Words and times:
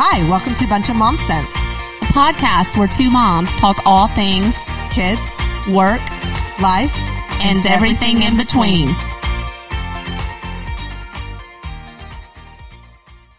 Hi, 0.00 0.28
welcome 0.28 0.54
to 0.56 0.66
Bunch 0.68 0.88
of 0.90 0.96
Mom 0.96 1.16
Sense. 1.16 1.52
a 2.02 2.12
podcast 2.12 2.76
where 2.78 2.88
two 2.88 3.10
moms 3.10 3.54
talk 3.56 3.78
all 3.84 4.08
things 4.08 4.54
Kids, 4.90 5.20
work 5.68 6.00
life, 6.60 6.92
and 7.42 7.64
everything 7.66 8.22
in 8.22 8.36
between. 8.36 8.88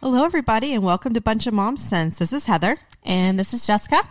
Hello, 0.01 0.23
everybody, 0.23 0.73
and 0.73 0.83
welcome 0.83 1.13
to 1.13 1.21
Bunch 1.21 1.47
of 1.47 1.53
Mom 1.53 1.75
Sense. 1.77 2.19
This 2.19 2.31
is 2.33 2.45
Heather, 2.45 2.77
And 3.03 3.37
this 3.39 3.53
is 3.53 3.65
Jessica. 3.65 4.01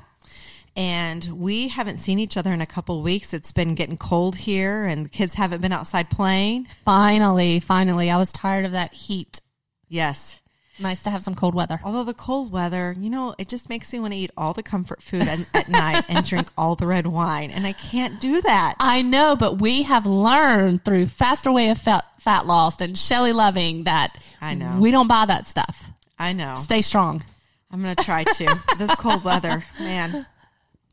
and 0.77 1.25
we 1.27 1.69
haven't 1.69 1.99
seen 1.99 2.19
each 2.19 2.37
other 2.37 2.53
in 2.53 2.61
a 2.61 2.67
couple 2.67 3.01
weeks. 3.03 3.33
It's 3.33 3.53
been 3.53 3.75
getting 3.75 3.97
cold 3.97 4.37
here, 4.37 4.85
and 4.85 5.05
the 5.07 5.09
kids 5.11 5.35
haven't 5.35 5.61
been 5.61 5.73
outside 5.73 6.11
playing. 6.11 6.67
Finally, 6.85 7.61
finally, 7.61 8.11
I 8.11 8.17
was 8.17 8.33
tired 8.33 8.65
of 8.65 8.73
that 8.73 8.93
heat. 8.95 9.41
Yes. 9.89 10.41
Nice 10.81 11.03
to 11.03 11.11
have 11.11 11.23
some 11.23 11.35
cold 11.35 11.55
weather. 11.55 11.81
Although 11.85 12.05
the 12.05 12.15
cold 12.15 12.53
weather, 12.53 12.95
you 12.99 13.11
know, 13.11 13.35
it 13.39 13.49
just 13.49 13.69
makes 13.69 13.93
me 13.93 13.99
want 14.01 14.13
to 14.13 14.19
eat 14.19 14.31
all 14.37 14.53
the 14.53 14.63
comfort 14.63 15.03
food 15.03 15.23
at, 15.23 15.39
at 15.55 15.69
night 15.69 16.05
and 16.09 16.25
drink 16.25 16.49
all 16.57 16.77
the 16.77 16.87
red 16.87 17.07
wine, 17.07 17.51
and 17.51 17.67
I 17.67 17.73
can't 17.73 18.21
do 18.21 18.41
that. 18.43 18.75
I 18.79 19.03
know, 19.03 19.35
but 19.37 19.61
we 19.61 19.83
have 19.83 20.07
learned 20.07 20.85
through 20.85 21.07
Faster 21.09 21.51
Way 21.51 21.71
of 21.71 21.79
Fat, 21.79 22.05
Fat 22.21 22.47
Loss 22.47 22.81
and 22.81 22.97
Shelley 22.97 23.33
Loving 23.33 23.85
that 23.85 24.17
I 24.41 24.55
know. 24.55 24.77
we 24.79 24.91
don't 24.93 25.09
buy 25.09 25.27
that 25.27 25.47
stuff. 25.49 25.91
I 26.19 26.33
know. 26.33 26.55
Stay 26.57 26.83
strong. 26.83 27.25
I'm 27.71 27.83
going 27.83 27.95
to 27.95 28.05
try 28.05 28.25
to. 28.25 28.61
this 28.79 28.95
cold 28.95 29.25
weather, 29.25 29.65
man, 29.79 30.27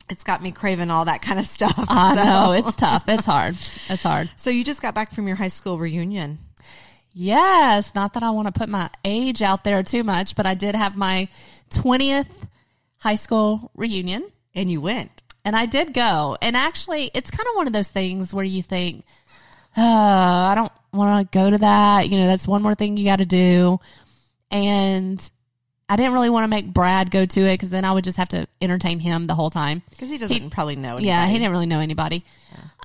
it's 0.09 0.23
got 0.23 0.41
me 0.43 0.51
craving 0.51 0.91
all 0.91 1.05
that 1.05 1.21
kind 1.21 1.39
of 1.39 1.45
stuff. 1.45 1.73
I 1.89 2.15
So- 2.15 2.23
know 2.23 2.51
it's 2.53 2.75
tough. 2.75 3.05
It's 3.07 3.25
hard. 3.25 3.53
It's 3.55 4.03
hard. 4.03 4.29
So 4.35 4.49
you 4.49 4.63
just 4.63 4.81
got 4.81 4.93
back 4.95 5.11
from 5.11 5.27
your 5.27 5.37
high 5.37 5.47
school 5.47 5.77
reunion. 5.77 6.39
Yes, 7.17 7.95
not 7.95 8.13
that 8.13 8.23
I 8.23 8.31
want 8.31 8.47
to 8.47 8.51
put 8.51 8.67
my 8.67 8.89
age 9.05 9.41
out 9.41 9.63
there 9.63 9.81
too 9.83 10.03
much, 10.03 10.35
but 10.35 10.45
I 10.45 10.53
did 10.53 10.75
have 10.75 10.97
my 10.97 11.29
20th 11.69 12.27
high 12.97 13.15
school 13.15 13.71
reunion 13.73 14.29
And 14.53 14.69
you 14.69 14.81
went. 14.81 15.23
and 15.45 15.55
I 15.55 15.65
did 15.65 15.93
go. 15.93 16.35
And 16.41 16.57
actually, 16.57 17.09
it's 17.13 17.31
kind 17.31 17.47
of 17.47 17.55
one 17.55 17.67
of 17.67 17.73
those 17.73 17.87
things 17.87 18.33
where 18.33 18.43
you 18.43 18.61
think, 18.61 19.05
uh, 19.77 19.81
I 19.81 20.53
don't 20.55 20.71
want 20.91 21.31
to 21.31 21.37
go 21.37 21.49
to 21.49 21.57
that. 21.59 22.09
You 22.09 22.17
know, 22.19 22.27
that's 22.27 22.47
one 22.49 22.61
more 22.61 22.75
thing 22.75 22.97
you 22.97 23.05
got 23.05 23.19
to 23.19 23.25
do. 23.25 23.79
And 24.51 25.31
I 25.87 25.95
didn't 25.95 26.13
really 26.13 26.29
want 26.29 26.43
to 26.43 26.47
make 26.49 26.73
Brad 26.73 27.11
go 27.11 27.25
to 27.25 27.41
it 27.41 27.53
because 27.53 27.69
then 27.69 27.85
I 27.85 27.91
would 27.93 28.03
just 28.03 28.17
have 28.17 28.29
to 28.29 28.47
entertain 28.61 28.99
him 28.99 29.27
the 29.27 29.35
whole 29.35 29.49
time. 29.49 29.83
Because 29.89 30.09
he 30.09 30.17
doesn't 30.17 30.49
probably 30.49 30.75
know 30.75 30.97
anybody. 30.97 31.07
Yeah, 31.07 31.27
he 31.27 31.37
didn't 31.37 31.51
really 31.51 31.65
know 31.65 31.79
anybody. 31.79 32.25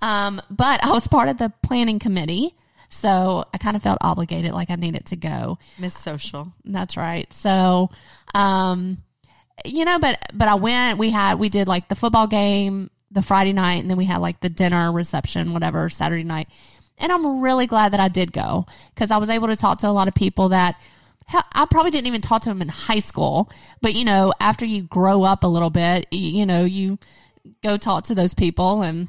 Um, 0.03 0.41
but 0.51 0.85
I 0.85 0.91
was 0.93 1.09
part 1.09 1.29
of 1.29 1.39
the 1.39 1.53
planning 1.63 1.99
committee. 1.99 2.55
So 2.91 3.45
I 3.55 3.59
kind 3.59 3.77
of 3.77 3.83
felt 3.83 3.99
obligated, 4.01 4.53
like 4.53 4.71
I 4.71 4.75
needed 4.75 5.07
to 5.07 5.17
go. 5.17 5.59
Miss 5.79 5.95
Social. 5.95 6.53
That's 6.65 6.97
right. 6.97 7.33
So, 7.33 7.91
um, 8.35 8.99
you 9.65 9.85
know, 9.85 9.99
but 9.99 10.19
but 10.35 10.49
I 10.49 10.57
went. 10.57 10.99
We 10.99 11.11
had 11.11 11.39
we 11.39 11.49
did 11.49 11.69
like 11.69 11.89
the 11.89 11.95
football 11.95 12.27
game 12.27 12.91
the 13.11 13.23
Friday 13.23 13.53
night, 13.53 13.81
and 13.81 13.91
then 13.91 13.97
we 13.97 14.05
had 14.05 14.19
like 14.19 14.41
the 14.41 14.49
dinner 14.49 14.93
reception, 14.93 15.53
whatever 15.53 15.89
Saturday 15.89 16.25
night. 16.25 16.49
And 16.99 17.11
I'm 17.11 17.41
really 17.41 17.67
glad 17.67 17.93
that 17.93 18.01
I 18.01 18.09
did 18.09 18.33
go 18.33 18.67
because 18.95 19.11
I 19.11 19.19
was 19.19 19.31
able 19.31 19.49
to 19.49 19.57
talk 19.57 19.79
to 19.79 19.89
a 19.89 19.91
lot 19.91 20.09
of 20.09 20.15
people 20.15 20.51
that 20.51 20.77
I 21.33 21.67
probably 21.71 21.91
didn't 21.93 22.09
even 22.09 22.21
talk 22.21 22.43
to 22.43 22.49
them 22.49 22.61
in 22.61 22.69
high 22.69 22.99
school. 22.99 23.51
But 23.81 23.95
you 23.95 24.05
know, 24.05 24.33
after 24.41 24.65
you 24.65 24.83
grow 24.83 25.23
up 25.23 25.45
a 25.45 25.49
little 25.49 25.71
bit, 25.71 26.07
you, 26.11 26.41
you 26.41 26.47
know, 26.47 26.65
you 26.65 26.99
go 27.63 27.77
talk 27.77 28.05
to 28.05 28.15
those 28.15 28.35
people 28.35 28.83
and 28.83 29.09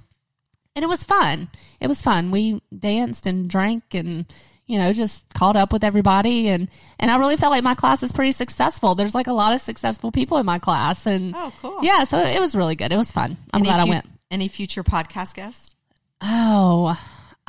and 0.76 0.84
it 0.84 0.88
was 0.88 1.04
fun. 1.04 1.50
It 1.80 1.88
was 1.88 2.02
fun. 2.02 2.32
We 2.32 2.62
danced 2.78 3.28
and 3.28 3.50
drank 3.50 3.94
and 3.94 4.26
you 4.68 4.78
know 4.78 4.94
just 4.94 5.26
caught 5.34 5.56
up 5.58 5.74
with 5.74 5.84
everybody 5.84 6.48
and 6.50 6.70
and 7.00 7.12
I 7.12 7.18
really 7.18 7.36
felt 7.38 7.52
like 7.52 7.64
my 7.64 7.76
class 7.76 8.04
is 8.04 8.12
pretty 8.12 8.32
successful. 8.32 8.96
There's 8.96 9.16
like 9.16 9.28
a 9.28 9.34
lot 9.34 9.54
of 9.54 9.62
successful 9.62 10.12
people 10.12 10.38
in 10.38 10.46
my 10.46 10.60
class 10.60 11.06
and 11.06 11.34
Oh, 11.36 11.52
cool. 11.62 11.80
yeah, 11.82 12.04
so 12.06 12.20
it 12.20 12.40
was 12.40 12.56
really 12.56 12.76
good. 12.76 12.92
It 12.94 12.98
was 12.98 13.12
fun. 13.12 13.38
I'm 13.54 13.60
Any 13.62 13.66
glad 13.66 13.80
I 13.80 13.86
went. 13.86 14.06
Any 14.30 14.48
future 14.48 14.84
podcast 14.84 15.34
guests? 15.36 15.76
Oh, 16.22 16.98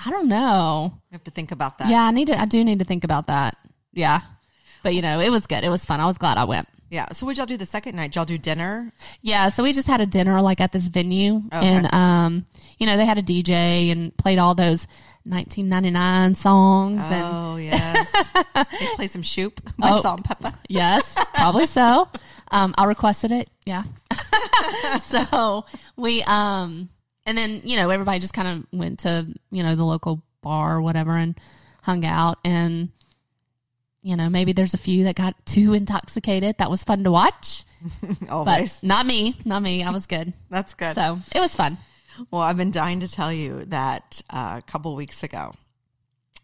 I 0.05 0.11
don't 0.11 0.27
know. 0.29 0.93
You 1.11 1.15
have 1.15 1.25
to 1.25 1.31
think 1.31 1.53
about 1.53 1.79
that. 1.79 1.89
Yeah, 1.89 2.03
I 2.03 2.11
need 2.11 2.27
to. 2.29 2.41
I 2.41 2.47
do 2.47 2.65
need 2.65 2.79
to 2.81 2.85
think 2.85 3.05
about 3.05 3.27
that. 3.29 3.57
Yeah, 3.93 4.21
but 4.83 4.95
you 4.95 5.03
know, 5.03 5.21
it 5.21 5.31
was 5.31 5.47
good. 5.47 5.63
It 5.63 5.69
was 5.69 5.85
fun. 5.85 6.01
I 6.01 6.07
was 6.07 6.19
glad 6.19 6.39
I 6.39 6.45
went. 6.45 6.67
Yeah. 6.93 7.07
So 7.13 7.25
what 7.25 7.39
y'all 7.39 7.47
do 7.47 7.57
the 7.57 7.65
second 7.65 7.97
night? 7.97 8.15
Y'all 8.15 8.27
do 8.27 8.37
dinner? 8.37 8.93
Yeah, 9.23 9.49
so 9.49 9.63
we 9.63 9.73
just 9.73 9.89
had 9.89 10.03
a 10.03 10.07
dinner 10.07 10.39
like 10.43 10.61
at 10.61 10.73
this 10.73 10.89
venue, 10.89 11.41
and 11.51 11.93
um, 11.95 12.45
you 12.79 12.85
know, 12.87 12.99
they 12.99 13.07
had 13.07 13.17
a 13.17 13.23
DJ 13.23 13.91
and 13.91 14.15
played 14.19 14.39
all 14.39 14.55
those 14.55 14.87
1999 15.25 16.35
songs, 16.35 17.03
and 17.05 17.25
Oh, 17.25 17.57
yes. 17.61 18.13
they 18.55 18.87
play 18.97 19.09
some 19.09 19.23
Shoop 19.23 19.63
by 19.79 19.89
Oh. 19.91 20.03
Salt-N-Pepa. 20.03 20.55
yes, 20.69 21.17
probably 21.33 21.65
so. 21.65 22.09
Um, 22.51 22.75
I 22.77 22.85
requested 22.85 23.33
it. 23.33 23.49
Yeah. 23.65 23.85
so 25.01 25.65
we 25.97 26.23
um, 26.25 26.91
and 27.25 27.39
then 27.39 27.63
you 27.65 27.77
know 27.77 27.89
everybody 27.89 28.19
just 28.19 28.35
kind 28.35 28.49
of 28.49 28.79
went 28.79 28.99
to 29.01 29.27
you 29.51 29.63
know 29.63 29.75
the 29.77 29.85
local 29.85 30.23
bar 30.43 30.77
or 30.77 30.83
whatever 30.83 31.13
and 31.13 31.39
hung 31.83 32.05
out 32.05 32.37
and. 32.45 32.91
You 34.03 34.17
know, 34.17 34.29
maybe 34.29 34.53
there's 34.53 34.75
a 34.75 34.79
few 34.79 35.05
that 35.05 35.15
got 35.15 35.35
too 35.47 35.75
intoxicated. 35.75 36.59
That 36.59 36.71
was 36.71 36.83
fun 36.83 37.05
to 37.05 37.13
watch, 37.13 37.65
but 38.29 38.79
not 38.83 39.07
me. 39.07 39.37
Not 39.45 39.63
me. 39.63 39.83
I 39.85 39.91
was 39.91 40.07
good. 40.07 40.33
That's 40.51 40.75
good. 40.75 40.95
So 40.95 41.19
it 41.35 41.39
was 41.39 41.55
fun. 41.55 41.79
Well, 42.31 42.43
I've 42.43 42.57
been 42.57 42.73
dying 42.73 43.01
to 43.01 43.09
tell 43.09 43.33
you 43.33 43.65
that 43.67 44.21
uh, 44.29 44.61
a 44.63 44.71
couple 44.71 44.95
weeks 44.97 45.23
ago, 45.23 45.55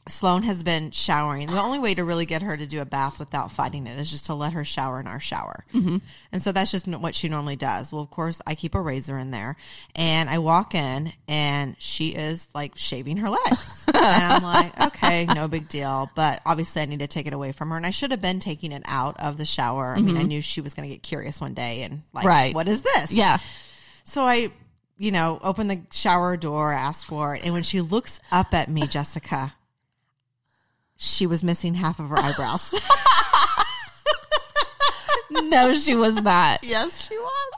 Sloan 0.08 0.42
has 0.42 0.62
been 0.62 0.90
showering. 0.90 1.48
The 1.48 1.60
only 1.60 1.78
way 1.78 1.94
to 1.94 2.02
really 2.04 2.26
get 2.26 2.42
her 2.42 2.56
to 2.56 2.66
do 2.66 2.80
a 2.80 2.84
bath 2.84 3.18
without 3.18 3.52
fighting 3.52 3.86
it 3.86 3.98
is 3.98 4.10
just 4.10 4.26
to 4.26 4.34
let 4.34 4.54
her 4.54 4.64
shower 4.64 4.98
in 5.00 5.06
our 5.06 5.20
shower. 5.20 5.64
Mm-hmm. 5.74 5.98
And 6.32 6.42
so 6.42 6.50
that's 6.52 6.70
just 6.70 6.86
what 6.88 7.14
she 7.14 7.28
normally 7.28 7.56
does. 7.56 7.92
Well, 7.92 8.02
of 8.02 8.10
course, 8.10 8.40
I 8.46 8.54
keep 8.54 8.74
a 8.74 8.80
razor 8.80 9.18
in 9.18 9.30
there 9.30 9.56
and 9.94 10.28
I 10.30 10.38
walk 10.38 10.74
in 10.74 11.12
and 11.28 11.76
she 11.78 12.08
is 12.08 12.48
like 12.54 12.72
shaving 12.76 13.18
her 13.18 13.28
legs. 13.28 13.84
and 13.88 13.96
I'm 13.96 14.42
like, 14.42 14.80
okay, 14.88 15.26
no 15.26 15.46
big 15.48 15.68
deal. 15.68 16.10
But 16.14 16.40
obviously, 16.44 16.82
I 16.82 16.86
need 16.86 17.00
to 17.00 17.06
take 17.06 17.26
it 17.26 17.32
away 17.32 17.52
from 17.52 17.70
her. 17.70 17.76
And 17.76 17.86
I 17.86 17.90
should 17.90 18.10
have 18.10 18.22
been 18.22 18.40
taking 18.40 18.72
it 18.72 18.82
out 18.86 19.16
of 19.20 19.36
the 19.38 19.44
shower. 19.46 19.94
I 19.96 20.00
mean, 20.00 20.16
I 20.16 20.22
knew 20.22 20.40
she 20.40 20.60
was 20.60 20.74
going 20.74 20.88
to 20.88 20.94
get 20.94 21.02
curious 21.02 21.40
one 21.40 21.54
day 21.54 21.82
and 21.82 22.02
like, 22.12 22.24
Right. 22.24 22.54
what 22.54 22.66
is 22.68 22.82
this? 22.82 23.12
Yeah. 23.12 23.38
So 24.04 24.22
I, 24.22 24.50
you 24.96 25.10
know, 25.12 25.38
open 25.42 25.68
the 25.68 25.82
shower 25.92 26.36
door, 26.36 26.72
ask 26.72 27.06
for 27.06 27.36
it, 27.36 27.42
and 27.44 27.52
when 27.52 27.62
she 27.62 27.80
looks 27.80 28.20
up 28.32 28.52
at 28.54 28.68
me, 28.68 28.86
Jessica, 28.86 29.54
she 30.98 31.26
was 31.26 31.42
missing 31.42 31.72
half 31.74 31.98
of 31.98 32.10
her 32.10 32.18
eyebrows. 32.18 32.74
No, 35.30 35.74
she 35.74 35.94
was 35.94 36.16
not. 36.22 36.60
yes, 36.64 37.06
she 37.06 37.16
was. 37.16 37.52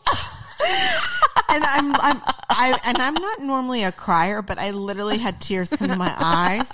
and 1.49 1.65
I'm, 1.65 1.95
I'm, 1.95 2.21
I, 2.51 2.79
and 2.85 2.99
I'm 2.99 3.15
not 3.15 3.41
normally 3.41 3.85
a 3.85 3.93
crier, 3.93 4.43
but 4.43 4.59
I 4.59 4.73
literally 4.73 5.19
had 5.19 5.41
tears 5.41 5.71
come 5.71 5.89
to 5.89 5.97
my 5.97 6.13
eyes. 6.19 6.71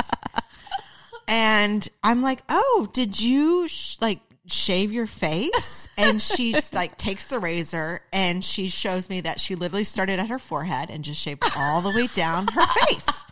And 1.28 1.86
I'm 2.02 2.22
like, 2.22 2.42
"Oh, 2.48 2.88
did 2.92 3.20
you 3.20 3.68
sh- 3.68 3.96
like 4.00 4.20
shave 4.46 4.90
your 4.90 5.06
face?" 5.06 5.88
And 5.98 6.20
she 6.20 6.54
like 6.72 6.96
takes 6.96 7.26
the 7.28 7.38
razor 7.38 8.00
and 8.12 8.44
she 8.44 8.68
shows 8.68 9.08
me 9.08 9.20
that 9.22 9.38
she 9.40 9.54
literally 9.54 9.84
started 9.84 10.18
at 10.18 10.28
her 10.28 10.38
forehead 10.38 10.88
and 10.90 11.04
just 11.04 11.20
shaved 11.20 11.42
all 11.56 11.80
the 11.82 11.90
way 11.90 12.06
down 12.14 12.46
her 12.48 12.66
face. 12.86 13.24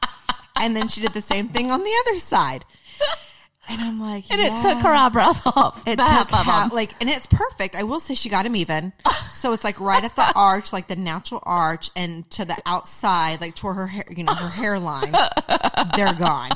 And 0.56 0.76
then 0.76 0.88
she 0.88 1.00
did 1.00 1.12
the 1.12 1.22
same 1.22 1.48
thing 1.48 1.70
on 1.70 1.82
the 1.82 1.92
other 2.06 2.18
side. 2.18 2.64
And 3.66 3.80
I'm 3.80 3.98
like, 3.98 4.30
And 4.30 4.40
it 4.42 4.52
took 4.60 4.78
her 4.82 4.90
eyebrows 4.90 5.40
off. 5.46 5.82
It 5.86 5.96
took 5.98 6.30
like, 6.70 6.94
and 7.00 7.08
it's 7.08 7.26
perfect. 7.26 7.74
I 7.74 7.84
will 7.84 7.98
say 7.98 8.14
she 8.14 8.28
got 8.28 8.44
them 8.44 8.56
even. 8.56 8.92
So 9.34 9.52
it's 9.52 9.62
like 9.62 9.78
right 9.78 10.02
at 10.02 10.16
the 10.16 10.32
arch, 10.34 10.72
like 10.72 10.88
the 10.88 10.96
natural 10.96 11.42
arch, 11.44 11.90
and 11.94 12.30
to 12.30 12.46
the 12.46 12.56
outside, 12.64 13.42
like 13.42 13.54
toward 13.54 13.76
her 13.76 13.86
hair, 13.86 14.04
you 14.08 14.24
know, 14.24 14.32
her 14.32 14.48
hairline. 14.48 15.12
They're 15.94 16.14
gone. 16.14 16.48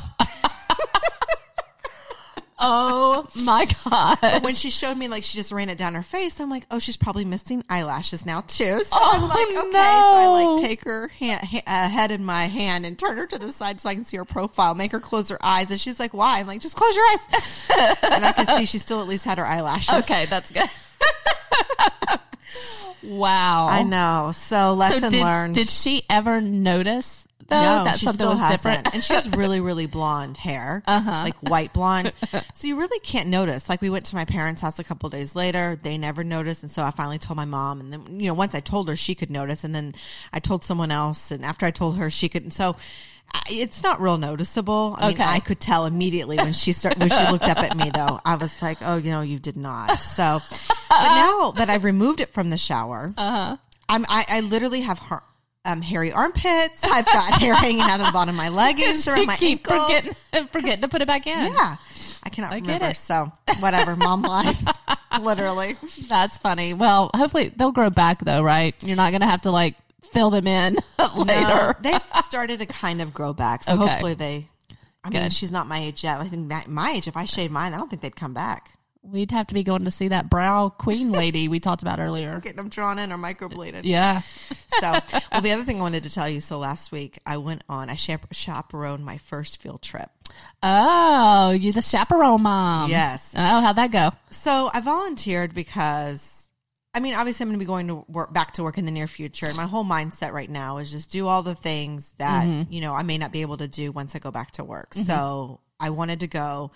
Oh 2.61 3.25
my 3.37 3.67
god. 3.85 4.43
When 4.43 4.55
she 4.55 4.71
showed 4.71 4.97
me, 4.99 5.07
like, 5.07 5.23
she 5.23 5.39
just 5.39 5.53
ran 5.53 5.69
it 5.69 5.79
down 5.79 5.95
her 5.95 6.03
face. 6.03 6.41
I'm 6.41 6.51
like, 6.51 6.67
oh, 6.73 6.79
she's 6.81 6.97
probably 6.97 7.25
missing 7.25 7.63
eyelashes 7.71 8.27
now 8.27 8.41
too. 8.41 8.81
So 8.81 8.97
I'm 9.01 9.23
Oh, 9.23 9.27
like, 9.27 9.65
okay. 9.65 9.71
So 9.71 9.79
I 9.79 10.27
like 10.27 10.61
take 10.69 10.85
her 10.85 11.07
hand, 11.09 11.47
ha- 11.47 11.63
uh, 11.67 11.89
head 11.89 12.11
in 12.11 12.25
my 12.25 12.47
hand 12.47 12.85
and 12.85 12.99
turn 12.99 13.17
her 13.17 13.27
to 13.29 13.39
the 13.39 13.53
side 13.53 13.81
so 13.81 13.89
I 13.89 13.95
can 13.95 14.05
see 14.05 14.17
her 14.17 14.25
profile. 14.25 14.75
Make 14.75 14.91
her 14.93 14.99
close 15.01 15.29
her 15.29 15.39
eyes, 15.41 15.71
and 15.71 15.81
she's 15.81 16.01
like, 16.01 16.13
why? 16.13 16.41
I'm 16.41 16.47
like, 16.49 16.61
just 16.61 16.75
close 16.77 16.97
your 16.97 17.05
eyes. 17.07 17.99
and 18.03 18.25
I 18.25 18.33
can 18.33 18.47
see 18.59 18.67
she 18.67 18.79
still 18.79 19.01
at 19.01 19.07
least 19.09 19.25
had 19.25 19.39
her 19.39 19.47
eyelashes. 19.47 20.05
Okay, 20.11 20.27
that's 20.27 20.51
good. 20.51 20.69
wow. 23.05 23.67
I 23.69 23.83
know. 23.85 24.33
So 24.35 24.75
lesson 24.75 25.01
So 25.03 25.11
did, 25.11 25.23
learned. 25.23 25.55
did 25.55 25.69
she 25.69 26.03
ever 26.11 26.41
notice 26.41 27.28
though 27.49 27.61
no, 27.61 27.85
that 27.85 27.97
she 27.99 28.07
something 28.07 28.19
still 28.21 28.31
was 28.31 28.39
hasn't. 28.41 28.63
different? 28.63 28.95
and 28.95 29.03
she 29.05 29.15
has 29.15 29.29
really, 29.31 29.61
really 29.61 29.87
blonde 29.87 30.37
hair, 30.37 30.83
uh-huh. 30.87 31.11
like 31.25 31.37
white 31.41 31.73
blonde. 31.73 32.13
so 32.55 32.67
you 32.67 32.79
really 32.79 33.01
can't 33.01 33.29
notice. 33.29 33.69
Like 33.69 33.81
we 33.81 33.91
went 33.91 34.07
to 34.07 34.15
my 34.15 34.25
parents' 34.25 34.61
house 34.61 34.79
a 34.79 34.85
couple 34.85 35.09
days 35.11 35.35
later; 35.35 35.79
they 35.83 35.99
never 35.99 36.23
noticed, 36.25 36.63
and 36.63 36.71
so 36.73 36.83
I 36.83 36.91
finally 36.91 37.19
told 37.19 37.37
my 37.37 37.45
mom. 37.45 37.81
And 37.81 37.93
then, 37.93 38.21
you 38.21 38.27
know, 38.29 38.35
once 38.35 38.55
I 38.55 38.61
told 38.61 38.89
her, 38.89 38.97
she 38.97 39.15
could 39.15 39.31
notice, 39.31 39.65
and 39.65 39.75
then 39.75 39.95
I 40.33 40.41
told 40.41 40.63
someone 40.65 40.91
else, 40.91 41.31
and 41.31 41.45
after 41.45 41.65
I 41.67 41.71
told 41.71 41.97
her, 41.99 42.11
she 42.11 42.29
could. 42.29 42.53
So 42.53 42.77
it's 43.51 43.83
not 43.83 44.01
real 44.01 44.17
noticeable. 44.17 44.97
I 44.99 45.11
Okay. 45.11 45.19
mean, 45.19 45.29
I 45.29 45.39
could 45.41 45.61
tell 45.61 45.85
immediately 45.85 46.37
when 46.39 46.53
she 46.55 46.73
started 46.73 46.99
when 47.01 47.11
she 47.11 47.31
looked 47.31 47.45
up 47.45 47.59
at 47.59 47.77
me. 47.77 47.91
Though 47.95 48.21
I 48.25 48.37
was 48.37 48.51
like, 48.63 48.79
"Oh, 48.83 48.97
you 48.97 49.11
know, 49.11 49.21
you 49.21 49.39
did 49.39 49.57
not." 49.57 49.99
So 50.01 50.41
but 50.89 50.91
now 50.91 51.51
that 51.53 51.69
I've 51.69 51.85
removed 51.85 52.21
it 52.21 52.31
from 52.31 52.51
the 52.51 52.57
shower, 52.59 53.13
uh-huh. 53.17 53.57
I'm 53.89 54.05
I, 54.09 54.25
I 54.29 54.41
literally 54.41 54.81
have 54.83 54.99
har- 54.99 55.25
um, 55.65 55.83
hairy 55.83 56.13
armpits. 56.13 56.83
I've 56.85 57.05
got 57.07 57.41
hair 57.41 57.55
hanging 57.57 57.81
out 57.83 58.01
of 58.01 58.07
the 58.07 58.13
bottom 58.13 58.31
of 58.35 58.37
my 58.37 58.49
leggings 58.49 59.07
around 59.07 59.27
my 59.27 59.37
Keep 59.37 59.71
ankles. 59.71 59.87
forgetting, 59.87 60.49
forgetting 60.49 60.81
to 60.83 60.89
put 60.89 61.03
it 61.03 61.07
back 61.07 61.27
in. 61.27 61.53
Yeah, 61.53 61.77
I 62.23 62.29
cannot 62.31 62.53
I 62.53 62.57
remember. 62.57 62.87
it. 62.87 62.97
So 62.97 63.31
whatever, 63.61 63.97
mom 63.97 64.23
life, 64.23 64.63
literally. 65.21 65.77
That's 66.09 66.39
funny. 66.39 66.75
Well, 66.75 67.11
hopefully 67.15 67.53
they'll 67.55 67.73
grow 67.73 67.91
back 67.91 68.21
though, 68.25 68.43
right? 68.43 68.75
You're 68.83 68.97
not 68.97 69.11
going 69.11 69.21
to 69.23 69.27
have 69.27 69.43
to 69.43 69.51
like 69.51 69.75
fill 70.13 70.31
them 70.31 70.47
in 70.47 70.77
No, 70.99 71.23
later. 71.23 71.77
they've 71.81 72.03
started 72.25 72.61
to 72.61 72.67
kind 72.67 73.03
of 73.03 73.13
grow 73.13 73.33
back, 73.33 73.63
so 73.63 73.75
Okay. 73.75 73.87
hopefully 73.89 74.15
they. 74.15 74.49
I 75.05 75.11
mean, 75.11 75.31
she's 75.31 75.51
not 75.51 75.67
my 75.67 75.79
age 75.79 76.05
yet. 76.05 76.21
I 76.21 76.25
think 76.29 76.49
that 76.51 76.69
my 76.69 76.91
age, 76.91 77.09
if 77.09 77.17
I 77.17 77.25
shaved 77.25 77.53
mine, 77.53 77.73
I 77.73 77.77
don't 77.79 77.89
think 77.89 78.03
they'd 78.03 78.17
come 78.17 78.35
back. 78.35 78.73
We'd 79.03 79.31
have 79.31 79.47
to 79.47 79.55
be 79.55 79.63
going 79.63 79.85
to 79.85 79.91
see 79.91 80.09
that 80.09 80.29
brow 80.29 80.69
queen 80.69 81.13
lady 81.13 81.49
we 81.49 81.61
talked 81.61 81.83
about 81.83 82.01
earlier. 82.01 82.41
Getting 82.43 82.57
them 82.57 82.69
drawn 82.69 82.99
in 82.99 83.13
or 83.13 83.17
microbladed. 83.17 83.83
Yeah. 83.85 84.23
So, 84.81 84.93
well, 85.33 85.41
the 85.41 85.51
other 85.51 85.65
thing 85.65 85.79
I 85.79 85.81
wanted 85.81 86.05
to 86.05 86.13
tell 86.13 86.29
you. 86.29 86.41
So 86.41 86.59
last 86.59 86.93
week 86.93 87.19
I 87.27 87.39
went 87.39 87.65
on. 87.69 87.91
I 87.91 87.97
chap- 87.97 88.33
chaperoned 88.33 89.05
my 89.05 89.19
first 89.19 89.61
field 89.61 89.83
trip. 89.83 90.09
Oh, 90.63 91.51
you're 91.51 91.73
the 91.73 91.83
chaperone 91.83 92.43
mom. 92.43 92.89
Yes. 92.89 93.35
Oh, 93.37 93.61
how'd 93.61 93.75
that 93.75 93.91
go? 93.91 94.11
So 94.31 94.71
I 94.73 94.81
volunteered 94.81 95.53
because, 95.53 96.31
I 96.95 97.01
mean, 97.01 97.15
obviously 97.15 97.43
I'm 97.43 97.49
going 97.49 97.59
to 97.59 97.63
be 97.65 97.67
going 97.67 97.89
to 97.89 98.05
work 98.07 98.33
back 98.33 98.53
to 98.53 98.63
work 98.63 98.79
in 98.79 98.85
the 98.85 98.93
near 98.93 99.09
future. 99.09 99.47
And 99.47 99.57
my 99.57 99.67
whole 99.67 99.85
mindset 99.85 100.33
right 100.33 100.51
now 100.51 100.79
is 100.79 100.93
just 100.93 101.11
do 101.11 101.27
all 101.27 101.43
the 101.43 101.57
things 101.57 102.15
that 102.19 102.47
mm-hmm. 102.47 102.73
you 102.73 102.81
know 102.81 102.95
I 102.95 103.03
may 103.03 103.19
not 103.19 103.33
be 103.33 103.41
able 103.41 103.57
to 103.57 103.67
do 103.67 103.91
once 103.91 104.15
I 104.15 104.21
go 104.21 104.31
back 104.31 104.53
to 104.53 104.65
work. 104.65 104.91
Mm-hmm. 104.91 105.07
So 105.07 105.61
I 105.81 105.91
wanted 105.91 106.21
to 106.21 106.27
go, 106.27 106.73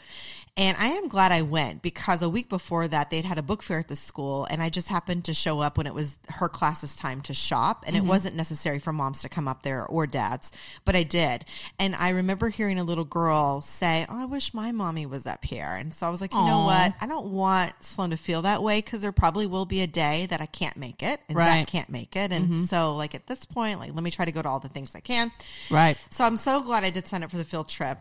and 0.56 0.76
I 0.78 0.88
am 0.88 1.08
glad 1.08 1.32
I 1.32 1.42
went 1.42 1.82
because 1.82 2.22
a 2.22 2.28
week 2.28 2.48
before 2.48 2.86
that 2.86 3.10
they'd 3.10 3.24
had 3.24 3.38
a 3.38 3.42
book 3.42 3.62
fair 3.62 3.78
at 3.78 3.88
the 3.88 3.96
school, 3.96 4.46
and 4.50 4.62
I 4.62 4.68
just 4.68 4.88
happened 4.88 5.24
to 5.24 5.34
show 5.34 5.60
up 5.60 5.78
when 5.78 5.86
it 5.86 5.94
was 5.94 6.18
her 6.28 6.48
class's 6.48 6.94
time 6.94 7.20
to 7.22 7.34
shop, 7.34 7.84
and 7.86 7.96
it 7.96 8.00
mm-hmm. 8.00 8.08
wasn't 8.08 8.36
necessary 8.36 8.78
for 8.78 8.92
moms 8.92 9.22
to 9.22 9.28
come 9.28 9.48
up 9.48 9.62
there 9.62 9.86
or 9.86 10.06
dads, 10.06 10.52
but 10.84 10.94
I 10.94 11.02
did, 11.02 11.44
and 11.78 11.94
I 11.94 12.10
remember 12.10 12.48
hearing 12.48 12.78
a 12.78 12.84
little 12.84 13.04
girl 13.04 13.60
say, 13.60 14.06
"Oh, 14.08 14.22
I 14.22 14.24
wish 14.26 14.54
my 14.54 14.72
mommy 14.72 15.06
was 15.06 15.26
up 15.26 15.44
here," 15.44 15.74
and 15.78 15.92
so 15.92 16.06
I 16.06 16.10
was 16.10 16.20
like, 16.20 16.32
you 16.32 16.44
know 16.44 16.64
what? 16.64 16.94
I 17.00 17.06
don't 17.06 17.32
want 17.32 17.72
Sloan 17.80 18.10
to 18.10 18.16
feel 18.16 18.42
that 18.42 18.62
way 18.62 18.78
because 18.78 19.02
there 19.02 19.12
probably 19.12 19.46
will 19.46 19.66
be 19.66 19.82
a 19.82 19.86
day 19.86 20.26
that 20.26 20.40
I 20.40 20.46
can't 20.46 20.76
make 20.76 21.02
it 21.02 21.20
and 21.28 21.36
Right. 21.36 21.60
Zach 21.60 21.68
can't 21.68 21.88
make 21.90 22.16
it. 22.16 22.32
And 22.32 22.44
mm-hmm. 22.46 22.62
so, 22.62 22.94
like, 22.94 23.14
at 23.14 23.26
this 23.26 23.44
point, 23.44 23.78
like, 23.78 23.94
let 23.94 24.02
me 24.02 24.10
try 24.10 24.24
to 24.24 24.32
go 24.32 24.42
to 24.42 24.48
all 24.48 24.60
the 24.60 24.68
things 24.68 24.94
I 24.94 25.00
can. 25.00 25.32
Right. 25.70 25.96
So 26.10 26.24
I'm 26.24 26.36
so 26.36 26.60
glad 26.60 26.84
I 26.84 26.90
did 26.90 27.08
sign 27.08 27.22
up 27.22 27.30
for 27.30 27.36
the 27.36 27.44
field 27.44 27.68
trip. 27.68 27.98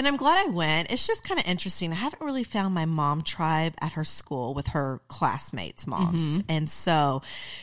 And 0.00 0.08
I'm 0.08 0.16
glad 0.16 0.38
I 0.38 0.48
went. 0.48 0.90
It's 0.90 1.06
just 1.06 1.24
kind 1.24 1.38
of 1.38 1.46
interesting. 1.46 1.92
I 1.92 1.96
haven't 1.96 2.24
really 2.24 2.42
found 2.42 2.72
my 2.72 2.86
mom 2.86 3.20
tribe 3.20 3.74
at 3.82 3.92
her 3.92 4.02
school 4.02 4.54
with 4.54 4.68
her 4.68 5.02
classmates' 5.08 5.86
moms. 5.86 6.22
Mm-hmm. 6.22 6.40
And 6.48 6.70
so 6.70 7.20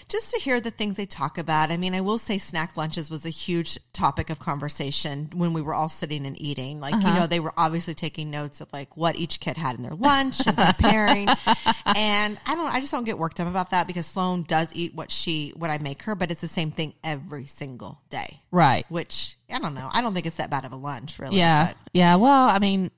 just 0.07 0.29
to 0.29 0.39
hear 0.39 0.61
the 0.61 0.69
things 0.69 0.97
they 0.97 1.07
talk 1.07 1.39
about, 1.39 1.71
I 1.71 1.77
mean, 1.77 1.95
I 1.95 2.01
will 2.01 2.19
say 2.19 2.37
snack 2.37 2.77
lunches 2.77 3.09
was 3.09 3.25
a 3.25 3.31
huge 3.31 3.79
topic 3.91 4.29
of 4.29 4.37
conversation 4.37 5.31
when 5.33 5.51
we 5.51 5.63
were 5.63 5.73
all 5.73 5.89
sitting 5.89 6.27
and 6.27 6.39
eating. 6.39 6.79
Like, 6.79 6.93
you 6.93 6.99
uh-huh. 7.07 7.21
know, 7.21 7.25
they 7.25 7.39
were 7.39 7.53
obviously 7.57 7.95
taking 7.95 8.29
notes 8.29 8.61
of 8.61 8.71
like 8.71 8.95
what 8.95 9.15
each 9.15 9.39
kid 9.39 9.57
had 9.57 9.75
in 9.75 9.81
their 9.81 9.95
lunch 9.95 10.45
and 10.45 10.55
preparing. 10.55 11.27
and 11.95 12.39
I 12.45 12.53
don't, 12.53 12.71
I 12.71 12.79
just 12.81 12.91
don't 12.91 13.03
get 13.03 13.17
worked 13.17 13.39
up 13.39 13.47
about 13.47 13.71
that 13.71 13.87
because 13.87 14.05
Sloan 14.05 14.43
does 14.43 14.69
eat 14.75 14.93
what 14.93 15.09
she, 15.09 15.53
what 15.55 15.71
I 15.71 15.79
make 15.79 16.03
her, 16.03 16.13
but 16.13 16.29
it's 16.29 16.41
the 16.41 16.47
same 16.47 16.69
thing 16.69 16.93
every 17.03 17.47
single 17.47 17.99
day 18.11 18.41
Right. 18.51 18.85
which 18.89 19.37
I 19.49 19.59
don't 19.59 19.73
know. 19.73 19.89
I 19.91 20.01
don't 20.01 20.13
think 20.13 20.25
it's 20.25 20.37
that 20.37 20.49
bad 20.49 20.65
of 20.65 20.71
a 20.73 20.75
lunch, 20.75 21.19
really. 21.19 21.37
Yeah. 21.37 21.67
but- 21.67 21.77
Yeah. 21.93 22.15
Well, 22.15 22.49
I 22.49 22.59
mean, 22.59 22.91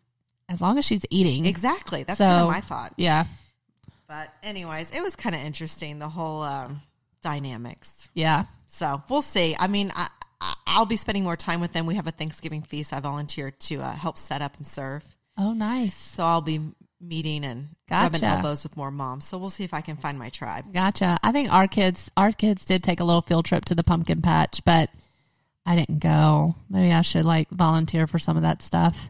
as 0.47 0.61
long 0.61 0.77
as 0.77 0.85
she's 0.85 1.05
eating. 1.09 1.45
exactly. 1.45 2.03
That's 2.03 2.17
So- 2.17 2.25
kind 2.25 2.41
of 2.41 2.47
my 2.49 2.61
thought. 2.61 2.93
Yeah. 2.97 3.25
But 4.07 4.33
anyways, 4.41 4.91
it 4.91 5.01
was 5.03 5.15
kind 5.15 5.35
of 5.35 5.41
interesting 5.41 5.99
the 5.99 6.09
whole 6.09 6.41
um, 6.41 6.81
dynamics. 7.21 8.09
Yeah. 8.15 8.45
So 8.67 9.01
we'll 9.09 9.21
see. 9.21 9.55
I 9.59 9.67
mean, 9.67 9.91
I, 9.95 10.07
I'll 10.65 10.85
be 10.87 10.95
spending 10.95 11.23
more 11.23 11.35
time 11.37 11.61
with 11.61 11.73
them. 11.73 11.85
We 11.85 11.95
have 11.95 12.07
a 12.07 12.11
Thanksgiving 12.11 12.63
feast. 12.63 12.91
I 12.93 12.99
volunteered 12.99 13.59
to 13.61 13.81
uh, 13.81 13.93
help 13.93 14.17
set 14.17 14.41
up 14.41 14.57
and 14.57 14.65
serve, 14.65 15.03
Oh, 15.37 15.53
nice. 15.53 15.95
so 15.95 16.23
I'll 16.23 16.41
be 16.41 16.59
meeting 17.01 17.45
and 17.45 17.69
rubbing 17.89 18.21
Gotcha. 18.21 18.25
elbows 18.37 18.63
with 18.63 18.75
more 18.75 18.91
moms. 18.91 19.25
So 19.25 19.37
we'll 19.37 19.49
see 19.51 19.63
if 19.63 19.73
I 19.73 19.81
can 19.81 19.95
find 19.97 20.17
my 20.17 20.29
tribe. 20.29 20.73
Gotcha. 20.73 21.17
I 21.23 21.31
think 21.31 21.51
our 21.53 21.67
kids, 21.67 22.09
our 22.17 22.31
kids 22.31 22.65
did 22.65 22.83
take 22.83 22.99
a 22.99 23.03
little 23.03 23.21
field 23.21 23.45
trip 23.45 23.65
to 23.65 23.75
the 23.75 23.83
pumpkin 23.83 24.21
patch, 24.21 24.63
but 24.65 24.89
I 25.65 25.75
didn't 25.75 25.99
go. 25.99 26.55
Maybe 26.69 26.91
I 26.93 27.01
should 27.01 27.25
like 27.25 27.49
volunteer 27.49 28.07
for 28.07 28.19
some 28.19 28.37
of 28.37 28.43
that 28.43 28.61
stuff. 28.61 29.09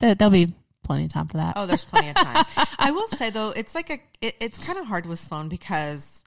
There, 0.00 0.14
there'll 0.14 0.32
be 0.32 0.52
plenty 0.82 1.04
of 1.04 1.12
time 1.12 1.28
for 1.28 1.36
that. 1.36 1.52
Oh, 1.56 1.66
there's 1.66 1.84
plenty 1.84 2.08
of 2.08 2.16
time. 2.16 2.44
I 2.78 2.90
will 2.90 3.06
say 3.08 3.30
though, 3.30 3.50
it's 3.50 3.74
like 3.74 3.90
a 3.90 3.98
it, 4.20 4.34
it's 4.40 4.64
kind 4.64 4.78
of 4.78 4.86
hard 4.86 5.06
with 5.06 5.18
Sloan 5.18 5.48
because 5.48 6.24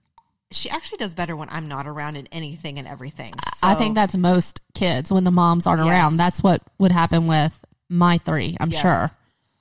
she 0.51 0.69
actually 0.69 1.00
does 1.00 1.13
better 1.15 1.35
when 1.35 1.50
I'm 1.50 1.67
not 1.67 1.88
around 1.88 2.15
in 2.15 2.27
anything 2.31 2.79
and 2.79 2.88
everything. 2.88 3.33
I 3.62 3.75
think 3.75 3.95
that's 3.95 4.15
most 4.15 4.62
kids 4.73 5.12
when 5.12 5.23
the 5.25 5.31
moms 5.31 5.67
aren't 5.67 5.83
Yes. 5.83 5.89
around. 5.91 6.17
That's 6.17 6.41
what 6.41 6.62
would 6.79 6.91
happen 6.94 7.27
with 7.27 7.59
my 7.89 8.19
three. 8.19 8.56
I'm 8.59 8.69
Yes. 8.69 8.81
sure. 8.81 9.12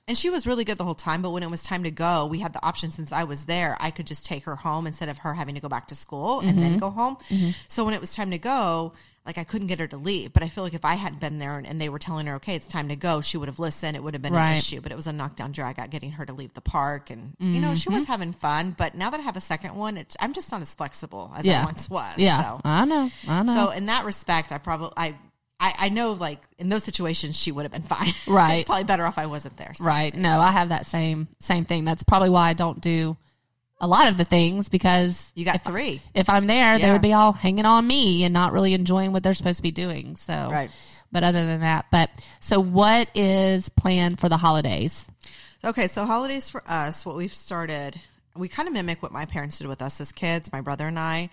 And 0.07 0.15
she 0.15 0.29
was 0.29 0.45
really 0.45 0.63
good 0.63 0.77
the 0.77 0.83
whole 0.83 0.93
time, 0.95 1.23
but 1.23 1.31
when 1.31 1.41
it 1.41 1.49
was 1.49 1.63
time 1.63 1.83
to 1.83 1.89
go, 1.91 2.27
we 2.27 2.39
had 2.39 2.53
the 2.53 2.63
option 2.63 2.91
since 2.91 3.11
I 3.11 3.23
was 3.23 3.45
there, 3.45 3.75
I 3.79 3.89
could 3.89 4.05
just 4.05 4.23
take 4.27 4.43
her 4.45 4.55
home 4.55 4.85
instead 4.85 5.09
of 5.09 5.17
her 5.17 5.33
having 5.33 5.55
to 5.55 5.61
go 5.61 5.67
back 5.67 5.87
to 5.87 5.95
school 5.95 6.41
and 6.41 6.51
Mm-hmm. 6.51 6.61
then 6.61 6.77
go 6.77 6.91
home. 6.91 7.17
So 7.67 7.83
when 7.83 7.95
it 7.95 7.99
was 7.99 8.13
time 8.13 8.29
to 8.29 8.37
go, 8.37 8.93
like 9.25 9.37
I 9.37 9.43
couldn't 9.43 9.67
get 9.67 9.79
her 9.79 9.87
to 9.87 9.97
leave. 9.97 10.33
But 10.33 10.43
I 10.43 10.49
feel 10.49 10.63
like 10.63 10.73
if 10.73 10.85
I 10.85 10.95
hadn't 10.95 11.19
been 11.19 11.39
there 11.39 11.57
and, 11.57 11.65
and 11.65 11.81
they 11.81 11.89
were 11.89 11.97
telling 11.99 12.27
her, 12.27 12.35
okay, 12.35 12.55
it's 12.55 12.67
time 12.67 12.89
to 12.89 12.95
go, 12.95 13.21
she 13.21 13.37
would 13.37 13.47
have 13.47 13.57
listened. 13.59 13.97
It 13.97 14.03
would 14.03 14.13
have 14.13 14.21
been 14.21 14.33
Right. 14.33 14.51
an 14.51 14.57
issue. 14.57 14.81
But 14.81 14.91
it 14.91 14.95
was 14.95 15.07
a 15.07 15.13
knockdown 15.13 15.51
drag 15.51 15.79
out 15.79 15.89
getting 15.89 16.11
her 16.11 16.25
to 16.25 16.33
leave 16.33 16.53
the 16.53 16.61
park. 16.61 17.09
And, 17.09 17.35
you 17.39 17.59
know, 17.59 17.73
she 17.75 17.89
Mm-hmm. 17.89 17.97
was 17.99 18.05
having 18.05 18.33
fun. 18.33 18.75
But 18.77 18.95
now 18.95 19.09
that 19.09 19.19
I 19.19 19.23
have 19.23 19.35
a 19.35 19.41
second 19.41 19.75
one, 19.75 19.97
it's, 19.97 20.15
I'm 20.19 20.33
just 20.33 20.51
not 20.51 20.61
as 20.61 20.73
flexible 20.75 21.33
as 21.35 21.43
Yeah. 21.45 21.61
I 21.61 21.65
once 21.65 21.89
was. 21.89 22.17
Yeah. 22.17 22.41
So. 22.41 22.61
I 22.63 22.85
know. 22.85 23.09
I 23.27 23.43
know. 23.43 23.55
So 23.55 23.69
in 23.71 23.87
that 23.87 24.05
respect, 24.05 24.51
I 24.51 24.57
probably 24.59 24.93
I, 24.95 25.15
I 25.59 25.73
I 25.79 25.89
know 25.89 26.11
like 26.11 26.41
in 26.57 26.67
those 26.69 26.83
situations 26.83 27.35
she 27.37 27.51
would 27.51 27.63
have 27.63 27.71
been 27.71 27.81
fine. 27.81 28.13
Right. 28.27 28.65
probably 28.65 28.83
better 28.83 29.05
off 29.05 29.17
I 29.17 29.25
wasn't 29.25 29.57
there. 29.57 29.73
So. 29.73 29.85
Right. 29.85 30.13
No, 30.13 30.39
I 30.39 30.51
have 30.51 30.69
that 30.69 30.85
same 30.85 31.29
same 31.39 31.63
thing. 31.65 31.85
That's 31.85 32.03
probably 32.03 32.29
why 32.29 32.49
I 32.49 32.53
don't 32.53 32.81
do 32.81 33.15
a 33.79 33.87
lot 33.87 34.07
of 34.07 34.17
the 34.17 34.25
things 34.25 34.69
because 34.69 35.31
You 35.35 35.45
got 35.45 35.63
three. 35.63 36.01
if 36.13 36.29
I'm 36.29 36.47
there, 36.47 36.79
they 36.79 36.91
would 36.91 37.01
be 37.01 37.13
all 37.13 37.33
hanging 37.33 37.65
on 37.65 37.85
me 37.85 38.23
and 38.23 38.33
not 38.33 38.53
really 38.53 38.73
enjoying 38.73 39.11
what 39.11 39.23
they're 39.23 39.33
supposed 39.33 39.57
to 39.57 39.63
be 39.63 39.71
doing. 39.71 40.15
So, 40.15 40.33
Right. 40.33 40.71
But 41.11 41.23
other 41.23 41.45
than 41.45 41.61
that, 41.61 41.85
but 41.91 42.09
so 42.41 42.59
what 42.59 43.09
is 43.15 43.69
planned 43.69 44.19
for 44.19 44.27
the 44.27 44.37
holidays? 44.37 45.07
Okay, 45.63 45.87
so 45.87 46.05
holidays 46.05 46.49
for 46.49 46.61
us, 46.67 47.05
what 47.05 47.15
we've 47.15 47.33
started, 47.33 47.99
we 48.35 48.49
kind 48.49 48.67
of 48.67 48.73
mimic 48.73 49.01
what 49.01 49.11
my 49.11 49.25
parents 49.25 49.57
did 49.59 49.67
with 49.67 49.81
us 49.81 50.01
as 50.01 50.11
kids, 50.11 50.51
my 50.51 50.61
brother 50.61 50.87
and 50.87 50.99
I, 50.99 51.29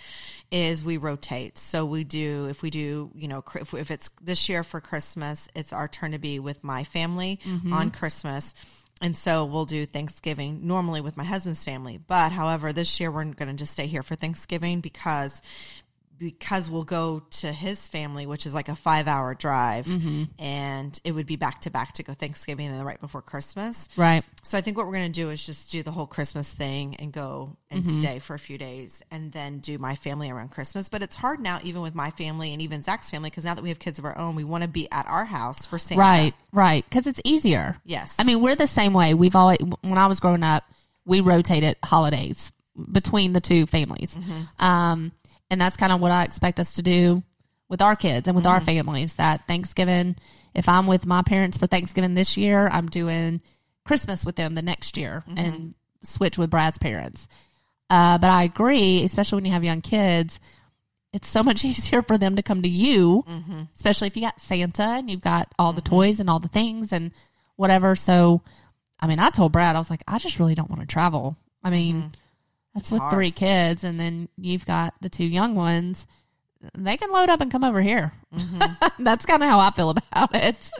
is 0.50 0.84
we 0.84 0.98
rotate. 0.98 1.58
So 1.58 1.84
we 1.84 2.04
do, 2.04 2.46
if 2.48 2.62
we 2.62 2.70
do, 2.70 3.10
you 3.14 3.26
know, 3.26 3.42
if, 3.56 3.74
if 3.74 3.90
it's 3.90 4.10
this 4.22 4.48
year 4.48 4.62
for 4.62 4.80
Christmas, 4.80 5.48
it's 5.56 5.72
our 5.72 5.88
turn 5.88 6.12
to 6.12 6.18
be 6.18 6.38
with 6.38 6.62
my 6.62 6.84
family 6.84 7.40
mm-hmm. 7.44 7.72
on 7.72 7.90
Christmas. 7.90 8.54
And 9.02 9.16
so 9.16 9.44
we'll 9.44 9.64
do 9.64 9.84
Thanksgiving 9.84 10.64
normally 10.64 11.00
with 11.00 11.16
my 11.16 11.24
husband's 11.24 11.64
family. 11.64 11.98
But 11.98 12.30
however, 12.30 12.72
this 12.72 13.00
year 13.00 13.10
we're 13.10 13.24
going 13.24 13.48
to 13.48 13.54
just 13.54 13.72
stay 13.72 13.88
here 13.88 14.04
for 14.04 14.14
Thanksgiving 14.14 14.80
because 14.80 15.42
because 16.22 16.70
we'll 16.70 16.84
go 16.84 17.22
to 17.30 17.52
his 17.52 17.88
family, 17.88 18.26
which 18.26 18.46
is 18.46 18.54
like 18.54 18.68
a 18.68 18.76
five 18.76 19.08
hour 19.08 19.34
drive, 19.34 19.86
and 20.38 20.98
it 21.04 21.12
would 21.12 21.26
be 21.26 21.36
back 21.36 21.62
to 21.62 21.70
back 21.70 21.92
to 21.94 22.02
go 22.02 22.14
Thanksgiving 22.14 22.66
and 22.66 22.76
then 22.76 22.84
right 22.84 23.00
before 23.00 23.22
Christmas. 23.22 23.88
Right. 23.96 24.22
So 24.42 24.56
I 24.56 24.60
think 24.60 24.76
what 24.76 24.86
we're 24.86 24.92
going 24.94 25.12
to 25.12 25.20
do 25.20 25.30
is 25.30 25.44
just 25.44 25.70
do 25.72 25.82
the 25.82 25.90
whole 25.90 26.06
Christmas 26.06 26.52
thing 26.52 26.96
and 26.96 27.12
go 27.12 27.56
and 27.70 27.82
Mm-hmm. 27.82 28.00
stay 28.00 28.18
for 28.20 28.34
a 28.34 28.38
few 28.38 28.58
days 28.58 29.02
and 29.10 29.32
then 29.32 29.58
do 29.58 29.78
my 29.78 29.96
family 29.96 30.30
around 30.30 30.50
Christmas. 30.50 30.88
But 30.88 31.02
it's 31.02 31.16
hard 31.16 31.40
now, 31.40 31.58
even 31.64 31.82
with 31.82 31.94
my 31.94 32.10
family 32.10 32.52
and 32.52 32.62
even 32.62 32.82
Zach's 32.82 33.10
family, 33.10 33.30
because 33.30 33.44
now 33.44 33.54
that 33.54 33.62
we 33.62 33.70
have 33.70 33.78
kids 33.78 33.98
of 33.98 34.04
our 34.04 34.16
own, 34.16 34.36
we 34.36 34.44
want 34.44 34.62
to 34.62 34.68
be 34.68 34.88
at 34.92 35.06
our 35.08 35.24
house 35.24 35.66
for 35.66 35.78
Santa. 35.78 36.00
Right. 36.00 36.34
Right. 36.52 36.84
Because 36.88 37.06
it's 37.08 37.20
easier. 37.24 37.76
Yes. 37.84 38.14
I 38.18 38.24
mean, 38.24 38.40
we're 38.40 38.54
the 38.54 38.66
same 38.68 38.92
way. 38.92 39.14
We've 39.14 39.34
always, 39.34 39.58
when 39.80 39.98
I 39.98 40.06
was 40.06 40.20
growing 40.20 40.42
up, 40.44 40.64
we 41.04 41.20
rotated 41.20 41.76
holidays 41.84 42.52
between 42.90 43.32
the 43.32 43.40
two 43.40 43.66
families. 43.66 44.16
Um, 44.58 45.12
and 45.52 45.60
that's 45.60 45.76
kind 45.76 45.92
of 45.92 46.00
what 46.00 46.10
I 46.10 46.24
expect 46.24 46.58
us 46.58 46.72
to 46.74 46.82
do 46.82 47.22
with 47.68 47.82
our 47.82 47.94
kids 47.94 48.26
and 48.26 48.34
with 48.34 48.46
our 48.46 48.56
mm-hmm. 48.56 48.64
families. 48.64 49.12
That 49.14 49.46
Thanksgiving, 49.46 50.16
if 50.54 50.66
I'm 50.66 50.86
with 50.86 51.04
my 51.04 51.22
parents 51.22 51.58
for 51.58 51.66
Thanksgiving 51.66 52.14
this 52.14 52.38
year, 52.38 52.68
I'm 52.72 52.88
doing 52.88 53.42
Christmas 53.84 54.24
with 54.24 54.36
them 54.36 54.54
the 54.54 54.62
next 54.62 54.96
year 54.96 55.22
mm-hmm. 55.28 55.38
and 55.38 55.74
switch 56.02 56.38
with 56.38 56.48
Brad's 56.48 56.78
parents. 56.78 57.28
Uh, 57.90 58.16
but 58.16 58.30
I 58.30 58.44
agree, 58.44 59.04
especially 59.04 59.36
when 59.36 59.44
you 59.44 59.52
have 59.52 59.62
young 59.62 59.82
kids, 59.82 60.40
it's 61.12 61.28
so 61.28 61.42
much 61.42 61.64
easier 61.66 62.00
for 62.00 62.16
them 62.16 62.36
to 62.36 62.42
come 62.42 62.62
to 62.62 62.68
you, 62.68 63.22
mm-hmm. 63.28 63.62
especially 63.74 64.06
if 64.06 64.16
you 64.16 64.22
got 64.22 64.40
Santa 64.40 64.82
and 64.82 65.10
you've 65.10 65.20
got 65.20 65.52
all 65.58 65.74
the 65.74 65.82
toys 65.82 66.18
and 66.18 66.30
all 66.30 66.40
the 66.40 66.48
things 66.48 66.94
and 66.94 67.12
whatever. 67.56 67.94
So, 67.94 68.40
I 68.98 69.06
mean, 69.06 69.18
I 69.18 69.28
told 69.28 69.52
Brad, 69.52 69.76
I 69.76 69.78
was 69.78 69.90
like, 69.90 70.02
I 70.08 70.18
just 70.18 70.38
really 70.38 70.54
don't 70.54 70.70
want 70.70 70.80
to 70.80 70.86
travel. 70.88 71.36
I 71.62 71.68
mean, 71.68 72.12
that's 72.74 72.90
with 72.90 73.00
hard. 73.00 73.12
three 73.14 73.30
kids, 73.30 73.84
and 73.84 73.98
then 74.00 74.28
you've 74.36 74.66
got 74.66 74.94
the 75.00 75.08
two 75.08 75.24
young 75.26 75.54
ones. 75.54 76.06
They 76.76 76.96
can 76.96 77.10
load 77.10 77.28
up 77.28 77.40
and 77.40 77.50
come 77.50 77.64
over 77.64 77.80
here. 77.82 78.12
that's 78.98 79.26
kind 79.26 79.42
of 79.42 79.48
how 79.48 79.58
I 79.58 79.70
feel 79.72 79.90
about 79.90 80.34
it. 80.34 80.70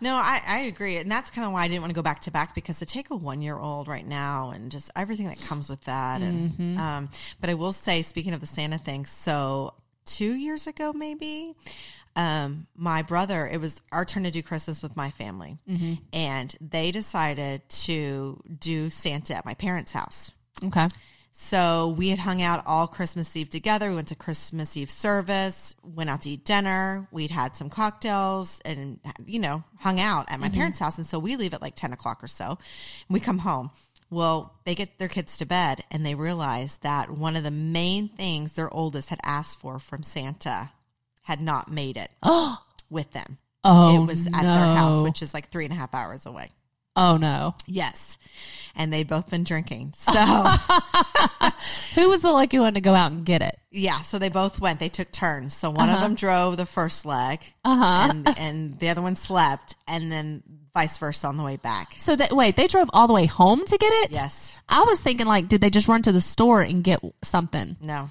No, 0.00 0.16
I, 0.16 0.40
I 0.46 0.58
agree. 0.62 0.96
And 0.96 1.10
that's 1.10 1.30
kind 1.30 1.46
of 1.46 1.52
why 1.52 1.62
I 1.62 1.68
didn't 1.68 1.80
want 1.82 1.90
to 1.90 1.94
go 1.94 2.02
back 2.02 2.22
to 2.22 2.30
back 2.32 2.54
because 2.56 2.78
to 2.80 2.86
take 2.86 3.10
a 3.10 3.16
one 3.16 3.40
year 3.42 3.56
old 3.56 3.86
right 3.86 4.06
now 4.06 4.50
and 4.50 4.70
just 4.70 4.90
everything 4.96 5.26
that 5.26 5.40
comes 5.40 5.68
with 5.68 5.82
that. 5.84 6.20
And, 6.22 6.50
Mm-hmm. 6.50 6.78
um, 6.78 7.08
but 7.40 7.50
I 7.50 7.54
will 7.54 7.72
say, 7.72 8.02
speaking 8.02 8.34
of 8.34 8.40
the 8.40 8.46
Santa 8.46 8.78
thing, 8.78 9.04
so 9.06 9.74
two 10.04 10.34
years 10.34 10.66
ago, 10.66 10.92
maybe, 10.92 11.54
um, 12.16 12.66
my 12.76 13.02
brother, 13.02 13.46
it 13.48 13.60
was 13.60 13.80
our 13.92 14.04
turn 14.04 14.24
to 14.24 14.30
do 14.32 14.42
Christmas 14.42 14.82
with 14.82 14.96
my 14.96 15.10
family. 15.10 15.58
Mm-hmm. 15.68 15.94
And 16.12 16.54
they 16.60 16.90
decided 16.90 17.68
to 17.68 18.40
do 18.58 18.90
Santa 18.90 19.36
at 19.36 19.44
my 19.44 19.54
parents' 19.54 19.92
house. 19.92 20.32
Okay. 20.64 20.88
So 21.34 21.88
we 21.96 22.10
had 22.10 22.20
hung 22.20 22.42
out 22.42 22.62
all 22.66 22.86
Christmas 22.86 23.34
Eve 23.36 23.48
together. 23.48 23.88
We 23.88 23.96
went 23.96 24.08
to 24.08 24.14
Christmas 24.14 24.76
Eve 24.76 24.90
service, 24.90 25.74
went 25.82 26.10
out 26.10 26.22
to 26.22 26.30
eat 26.30 26.44
dinner. 26.44 27.08
We'd 27.10 27.30
had 27.30 27.56
some 27.56 27.70
cocktails 27.70 28.60
and, 28.64 29.00
you 29.24 29.38
know, 29.38 29.64
hung 29.78 29.98
out 29.98 30.30
at 30.30 30.38
my 30.38 30.46
mm-hmm. 30.46 30.56
parents' 30.56 30.78
house. 30.78 30.98
And 30.98 31.06
so 31.06 31.18
we 31.18 31.36
leave 31.36 31.54
at 31.54 31.62
like 31.62 31.74
10 31.74 31.92
o'clock 31.92 32.22
or 32.22 32.28
so. 32.28 32.44
And 32.50 32.58
we 33.08 33.18
come 33.18 33.38
home. 33.38 33.70
Well, 34.10 34.58
they 34.64 34.74
get 34.74 34.98
their 34.98 35.08
kids 35.08 35.38
to 35.38 35.46
bed 35.46 35.84
and 35.90 36.04
they 36.04 36.14
realize 36.14 36.78
that 36.78 37.10
one 37.10 37.34
of 37.34 37.44
the 37.44 37.50
main 37.50 38.08
things 38.10 38.52
their 38.52 38.72
oldest 38.72 39.08
had 39.08 39.20
asked 39.24 39.58
for 39.58 39.78
from 39.78 40.02
Santa 40.02 40.70
had 41.22 41.40
not 41.40 41.72
made 41.72 41.96
it 41.96 42.10
with 42.90 43.12
them. 43.12 43.38
Oh, 43.64 44.02
it 44.02 44.06
was 44.06 44.26
at 44.26 44.42
their 44.42 44.74
house, 44.74 45.00
which 45.02 45.22
is 45.22 45.32
like 45.32 45.48
three 45.48 45.64
and 45.64 45.72
a 45.72 45.76
half 45.76 45.94
hours 45.94 46.26
away. 46.26 46.50
Oh 46.96 47.16
no. 47.16 47.54
Yes. 47.66 48.18
And 48.74 48.90
they'd 48.92 49.06
both 49.08 49.30
been 49.30 49.44
drinking. 49.44 49.92
So. 50.12 50.20
Who 51.94 52.08
was 52.08 52.22
the 52.22 52.32
lucky 52.32 52.58
one 52.58 52.74
to 52.74 52.80
go 52.80 52.94
out 52.94 53.12
and 53.12 53.24
get 53.24 53.42
it? 53.42 53.58
Yeah, 53.70 54.00
so 54.00 54.18
they 54.18 54.28
both 54.30 54.58
went. 54.60 54.80
They 54.80 54.88
took 54.88 55.10
turns. 55.12 55.54
So 55.54 55.70
one 55.70 55.90
of 55.90 56.00
them 56.00 56.14
drove 56.14 56.56
the 56.56 56.66
first 56.66 57.04
leg, 57.06 57.40
Uh-huh. 57.64 58.08
and 58.10 58.38
and 58.38 58.78
the 58.78 58.88
other 58.88 59.02
one 59.02 59.16
slept, 59.16 59.74
and 59.86 60.10
then 60.10 60.42
vice 60.74 60.96
versa 60.98 61.26
on 61.26 61.36
the 61.36 61.42
way 61.42 61.56
back. 61.56 61.92
So 61.98 62.16
that 62.16 62.32
wait, 62.32 62.56
they 62.56 62.66
drove 62.66 62.88
all 62.92 63.06
the 63.06 63.12
way 63.12 63.26
home 63.26 63.64
to 63.64 63.76
get 63.78 63.92
it? 64.04 64.12
Yes, 64.12 64.56
I 64.68 64.80
was 64.84 64.98
thinking 65.00 65.26
like, 65.26 65.48
did 65.48 65.60
they 65.60 65.70
just 65.70 65.88
run 65.88 66.02
to 66.02 66.12
the 66.12 66.20
store 66.22 66.62
and 66.62 66.82
get 66.82 67.00
something? 67.22 67.76
no, 67.80 68.10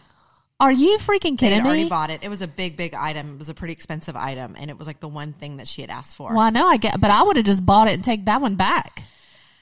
Are 0.61 0.71
you 0.71 0.99
freaking 0.99 1.39
kidding 1.39 1.59
had 1.59 1.65
already 1.65 1.89
bought 1.89 2.11
it. 2.11 2.23
It 2.23 2.29
was 2.29 2.43
a 2.43 2.47
big, 2.47 2.77
big 2.77 2.93
item. 2.93 3.33
It 3.33 3.39
was 3.39 3.49
a 3.49 3.53
pretty 3.55 3.73
expensive 3.73 4.15
item, 4.15 4.55
and 4.57 4.69
it 4.69 4.77
was 4.77 4.85
like 4.85 4.99
the 4.99 5.07
one 5.07 5.33
thing 5.33 5.57
that 5.57 5.67
she 5.67 5.81
had 5.81 5.89
asked 5.89 6.15
for. 6.15 6.29
well, 6.29 6.39
I 6.41 6.51
know 6.51 6.67
I 6.67 6.77
get, 6.77 7.01
but 7.01 7.09
I 7.09 7.23
would 7.23 7.35
have 7.35 7.45
just 7.45 7.65
bought 7.65 7.87
it 7.87 7.93
and 7.93 8.03
take 8.03 8.25
that 8.25 8.41
one 8.41 8.55
back 8.55 9.01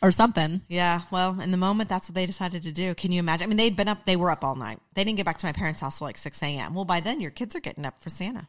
or 0.02 0.12
something. 0.12 0.62
Yeah, 0.68 1.04
well, 1.10 1.40
in 1.40 1.52
the 1.52 1.58
moment, 1.58 1.88
that's 1.88 2.10
what 2.10 2.16
they 2.16 2.26
decided 2.26 2.64
to 2.64 2.74
do. 2.74 2.94
Can 2.96 3.14
you 3.14 3.20
imagine? 3.20 3.46
I 3.46 3.48
mean, 3.48 3.56
they'd 3.58 3.78
been 3.78 3.88
up. 3.88 4.06
They 4.06 4.18
were 4.18 4.30
up 4.30 4.44
all 4.44 4.56
night. 4.56 4.80
They 4.94 5.06
didn't 5.06 5.16
get 5.16 5.26
back 5.26 5.38
to 5.38 5.46
my 5.46 5.54
parents' 5.54 5.80
house 5.80 6.00
till 6.00 6.08
like 6.08 6.18
six 6.18 6.44
a.m. 6.44 6.74
Well, 6.74 6.86
by 6.86 7.00
then, 7.00 7.22
your 7.22 7.32
kids 7.32 7.56
are 7.56 7.62
getting 7.62 7.86
up 7.86 8.02
for 8.02 8.10
Santa. 8.10 8.48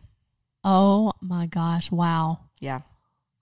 Oh 0.64 1.12
my 1.20 1.46
gosh! 1.46 1.92
Wow. 1.92 2.40
Yeah. 2.58 2.80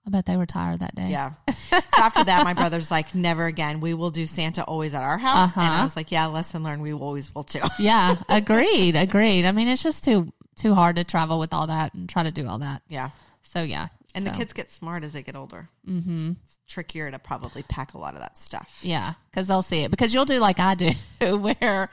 I 0.09 0.11
bet 0.11 0.25
they 0.25 0.37
were 0.37 0.47
tired 0.47 0.79
that 0.79 0.95
day. 0.95 1.09
Yeah. 1.09 1.33
so 1.71 1.77
after 1.99 2.23
that, 2.23 2.43
my 2.43 2.53
brother's 2.53 2.89
like, 2.89 3.13
never 3.13 3.45
again. 3.45 3.79
We 3.79 3.93
will 3.93 4.09
do 4.09 4.25
Santa 4.25 4.63
always 4.63 4.95
at 4.95 5.03
our 5.03 5.19
house. 5.19 5.53
And 5.55 5.63
I 5.63 5.67
Uh-huh. 5.67 5.83
was 5.83 5.95
like, 5.95 6.11
yeah, 6.11 6.25
lesson 6.25 6.63
learned. 6.63 6.81
We 6.81 6.93
always 6.93 7.33
will 7.35 7.43
too. 7.43 7.59
Yeah. 7.79 8.15
Agreed. 8.27 8.95
agreed. 8.95 9.45
I 9.45 9.51
mean, 9.51 9.67
it's 9.67 9.83
just 9.83 10.03
too 10.03 10.33
too 10.55 10.73
hard 10.73 10.95
to 10.95 11.03
travel 11.03 11.37
with 11.39 11.53
all 11.53 11.67
that 11.67 11.93
and 11.93 12.09
try 12.09 12.23
to 12.23 12.31
do 12.31 12.47
all 12.47 12.57
that. 12.59 12.81
Yeah. 12.89 13.11
So 13.43 13.61
yeah. 13.61 13.89
And 14.15 14.25
the 14.25 14.31
kids 14.31 14.51
get 14.53 14.71
smart 14.71 15.03
as 15.03 15.13
they 15.13 15.21
get 15.21 15.35
older. 15.35 15.69
Mm-hmm. 15.87 16.31
It's 16.43 16.59
trickier 16.67 17.11
to 17.11 17.19
probably 17.19 17.61
pack 17.63 17.93
a 17.93 17.99
lot 17.99 18.15
of 18.15 18.19
that 18.21 18.37
stuff. 18.39 18.79
Yeah, 18.81 19.13
because 19.29 19.47
they'll 19.47 19.61
see 19.61 19.83
it. 19.83 19.91
Because 19.91 20.13
you'll 20.13 20.25
do 20.25 20.39
like 20.39 20.59
I 20.59 20.73
do, 20.75 20.89
where 21.37 21.89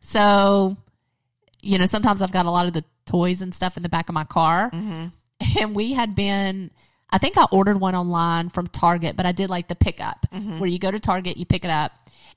so 0.00 0.76
you 1.62 1.78
know 1.78 1.86
sometimes 1.86 2.20
I've 2.22 2.30
got 2.32 2.44
a 2.46 2.50
lot 2.50 2.66
of 2.66 2.74
the 2.74 2.84
toys 3.06 3.40
and 3.40 3.54
stuff 3.54 3.76
in 3.78 3.82
the 3.82 3.88
back 3.88 4.08
of 4.10 4.14
my 4.14 4.24
car, 4.24 4.70
and 4.72 5.74
we 5.74 5.94
had 5.94 6.14
been. 6.14 6.70
I 7.10 7.18
think 7.18 7.38
I 7.38 7.46
ordered 7.50 7.80
one 7.80 7.94
online 7.94 8.50
from 8.50 8.66
Target, 8.66 9.16
but 9.16 9.26
I 9.26 9.32
did 9.32 9.48
like 9.48 9.68
the 9.68 9.74
pickup 9.74 10.26
mm-hmm. 10.32 10.58
where 10.58 10.68
you 10.68 10.78
go 10.78 10.90
to 10.90 11.00
Target, 11.00 11.36
you 11.36 11.46
pick 11.46 11.64
it 11.64 11.70
up, 11.70 11.92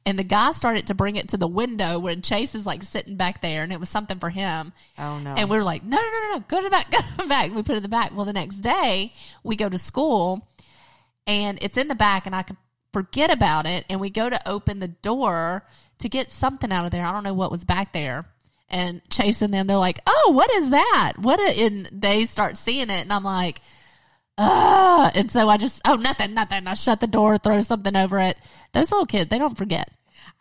and 0.06 0.18
the 0.18 0.24
guy 0.24 0.52
started 0.52 0.88
to 0.88 0.96
bring 0.96 1.16
it 1.16 1.30
to 1.30 1.38
the 1.38 1.48
window 1.48 2.00
when 2.00 2.22
Chase 2.22 2.56
is 2.56 2.66
like 2.66 2.82
sitting 2.82 3.18
back 3.18 3.42
there, 3.42 3.64
and 3.64 3.72
it 3.72 3.80
was 3.80 3.90
something 3.90 4.18
for 4.18 4.30
him. 4.30 4.74
Oh, 4.98 5.20
no. 5.20 5.36
And 5.36 5.50
we 5.50 5.58
were 5.58 5.64
like, 5.64 5.84
no, 5.84 5.98
no, 5.98 6.02
no, 6.02 6.20
no, 6.30 6.36
no, 6.36 6.46
go 6.48 6.58
to 6.58 6.64
the 6.64 6.70
back, 6.70 6.90
go 6.92 7.00
to 7.00 7.18
the 7.18 7.28
back. 7.28 7.52
We 7.54 7.64
put 7.64 7.74
it 7.74 7.78
in 7.78 7.84
the 7.84 7.90
back. 7.90 8.16
Well, 8.16 8.26
the 8.26 8.34
next 8.34 8.58
day 8.58 9.14
we 9.44 9.56
go 9.56 9.70
to 9.70 9.78
school 9.78 10.48
and 11.28 11.60
it's 11.62 11.78
in 11.78 11.88
the 11.88 11.96
back 11.96 12.26
and 12.26 12.36
I 12.36 12.44
could 12.44 12.58
forget 12.94 13.32
about 13.32 13.66
it. 13.66 13.86
And 13.90 14.00
we 14.00 14.10
go 14.10 14.30
to 14.30 14.50
open 14.50 14.80
the 14.80 14.88
door 14.88 15.66
to 16.00 16.10
get 16.10 16.32
something 16.32 16.72
out 16.72 16.86
of 16.86 16.92
there. 16.92 17.06
I 17.06 17.12
don't 17.12 17.24
know 17.24 17.34
what 17.34 17.52
was 17.52 17.64
back 17.64 17.94
there. 17.94 18.26
And 18.70 19.02
chasing 19.10 19.52
them, 19.52 19.68
they're 19.68 19.78
like, 19.78 20.00
oh, 20.08 20.32
what 20.34 20.50
is 20.52 20.70
that? 20.70 21.14
What? 21.18 21.40
And 21.40 21.90
they 21.92 22.26
start 22.26 22.56
seeing 22.58 22.90
it. 22.90 23.02
And 23.02 23.12
I'm 23.12 23.24
like, 23.24 23.60
ah. 24.42 25.12
And 25.14 25.32
so 25.32 25.48
I 25.50 25.58
just, 25.58 25.82
oh, 25.88 25.96
nothing, 25.96 26.34
nothing. 26.34 26.68
I 26.68 26.74
shut 26.74 27.00
the 27.00 27.08
door, 27.08 27.38
throw 27.38 27.62
something 27.62 27.96
over 27.96 28.20
it. 28.20 28.38
Those 28.74 28.92
little 28.92 29.06
kids, 29.06 29.30
they 29.30 29.40
don't 29.40 29.58
forget. 29.58 29.90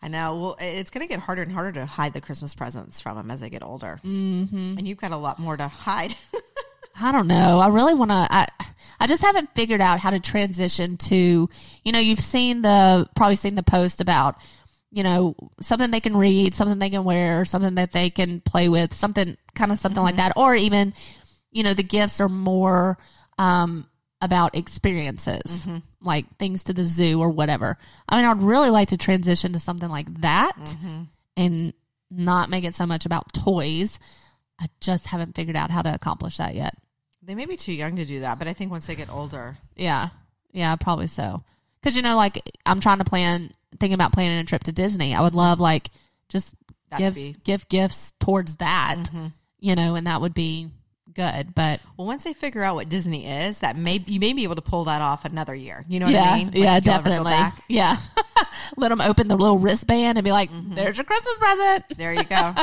I 0.01 0.07
know. 0.07 0.35
Well, 0.35 0.57
it's 0.59 0.89
going 0.89 1.07
to 1.07 1.13
get 1.13 1.19
harder 1.19 1.43
and 1.43 1.51
harder 1.51 1.73
to 1.73 1.85
hide 1.85 2.13
the 2.13 2.21
Christmas 2.21 2.55
presents 2.55 2.99
from 2.99 3.17
them 3.17 3.29
as 3.29 3.41
they 3.41 3.49
get 3.49 3.63
older. 3.63 3.99
Mm-hmm. 4.03 4.77
And 4.77 4.87
you've 4.87 4.97
got 4.97 5.11
a 5.11 5.17
lot 5.17 5.37
more 5.37 5.55
to 5.55 5.67
hide. 5.67 6.15
I 6.99 7.11
don't 7.11 7.27
know. 7.27 7.59
I 7.59 7.67
really 7.67 7.93
want 7.93 8.11
to. 8.11 8.27
I 8.29 8.47
I 8.99 9.07
just 9.07 9.21
haven't 9.21 9.49
figured 9.55 9.81
out 9.81 9.99
how 9.99 10.11
to 10.11 10.19
transition 10.19 10.97
to. 10.97 11.49
You 11.83 11.91
know, 11.91 11.99
you've 11.99 12.19
seen 12.19 12.61
the 12.61 13.07
probably 13.15 13.35
seen 13.35 13.55
the 13.55 13.63
post 13.63 14.01
about 14.01 14.35
you 14.91 15.03
know 15.03 15.35
something 15.61 15.89
they 15.89 15.99
can 15.99 16.17
read, 16.17 16.53
something 16.53 16.79
they 16.79 16.89
can 16.89 17.03
wear, 17.03 17.45
something 17.45 17.75
that 17.75 17.91
they 17.91 18.09
can 18.09 18.41
play 18.41 18.69
with, 18.69 18.93
something 18.93 19.37
kind 19.55 19.71
of 19.71 19.79
something 19.79 20.03
like 20.03 20.17
that, 20.17 20.33
or 20.35 20.55
even 20.55 20.93
you 21.51 21.63
know 21.63 21.73
the 21.73 21.83
gifts 21.83 22.19
are 22.19 22.29
more 22.29 22.97
um, 23.37 23.87
about 24.21 24.55
experiences, 24.55 25.67
like 26.01 26.25
things 26.37 26.63
to 26.65 26.73
the 26.73 26.83
zoo 26.83 27.19
or 27.19 27.29
whatever. 27.29 27.77
I 28.07 28.17
mean, 28.17 28.25
I'd 28.25 28.41
really 28.41 28.69
like 28.69 28.89
to 28.89 28.97
transition 28.97 29.53
to 29.53 29.59
something 29.59 29.89
like 29.89 30.21
that 30.21 30.77
and 31.37 31.73
not 32.09 32.49
make 32.49 32.63
it 32.63 32.75
so 32.75 32.85
much 32.85 33.05
about 33.05 33.33
toys. 33.33 33.99
I 34.59 34.67
just 34.79 35.07
haven't 35.07 35.35
figured 35.35 35.55
out 35.55 35.71
how 35.71 35.81
to 35.81 35.93
accomplish 35.93 36.37
that 36.37 36.53
yet. 36.55 36.75
they 37.23 37.33
may 37.35 37.45
be 37.45 37.57
too 37.57 37.73
young 37.73 37.95
to 37.95 38.05
do 38.05 38.19
that, 38.21 38.37
but 38.37 38.47
I 38.47 38.53
think 38.53 38.69
once 38.71 38.85
they 38.87 38.95
get 38.95 39.09
older, 39.09 39.57
Yeah. 39.75 40.09
Yeah, 40.53 40.75
probably 40.75 41.07
so. 41.07 41.43
Cause 41.81 41.95
you 41.95 42.01
know, 42.01 42.15
like 42.17 42.41
I'm 42.65 42.79
trying 42.81 42.97
to 42.99 43.05
plan, 43.05 43.51
thinking 43.79 43.93
about 43.95 44.11
planning 44.13 44.37
a 44.39 44.43
trip 44.43 44.63
to 44.65 44.71
Disney. 44.71 45.15
I 45.15 45.21
would 45.21 45.33
love 45.33 45.59
like 45.59 45.89
just 46.29 46.53
give, 46.97 47.15
be- 47.15 47.31
Mm-hmm. 47.31 47.41
give 47.43 47.69
gifts 47.69 48.13
towards 48.19 48.57
that, 48.57 48.97
you 49.59 49.75
know, 49.75 49.95
and 49.95 50.05
that 50.07 50.19
would 50.21 50.33
be 50.33 50.69
good. 51.13 51.53
But 51.55 51.79
well, 51.97 52.07
once 52.07 52.23
they 52.23 52.33
figure 52.33 52.63
out 52.63 52.75
what 52.75 52.89
Disney 52.89 53.27
is, 53.27 53.59
that 53.59 53.75
may 53.75 54.03
you 54.05 54.19
may 54.19 54.33
be 54.33 54.43
able 54.43 54.55
to 54.55 54.61
pull 54.61 54.85
that 54.85 55.01
off 55.01 55.25
another 55.25 55.53
year. 55.55 55.83
You 55.87 55.99
know 55.99 56.05
what 56.07 56.13
yeah, 56.15 56.31
I 56.31 56.37
mean? 56.37 56.47
Like, 56.47 56.55
yeah, 56.55 56.77
if 56.77 56.85
you'll 56.85 56.93
ever 56.95 57.03
go 57.09 57.23
definitely. 57.23 57.63
Yeah. 57.67 57.97
Let 58.77 58.89
them 58.89 59.01
open 59.01 59.27
the 59.27 59.35
little 59.35 59.59
wristband 59.59 60.17
and 60.17 60.25
be 60.25 60.31
like, 60.31 60.49
Mm-hmm. 60.51 60.75
there's 60.75 60.97
your 60.97 61.05
Christmas 61.05 61.37
present. 61.37 61.85
There 61.97 62.13
you 62.13 62.23
go. 62.23 62.53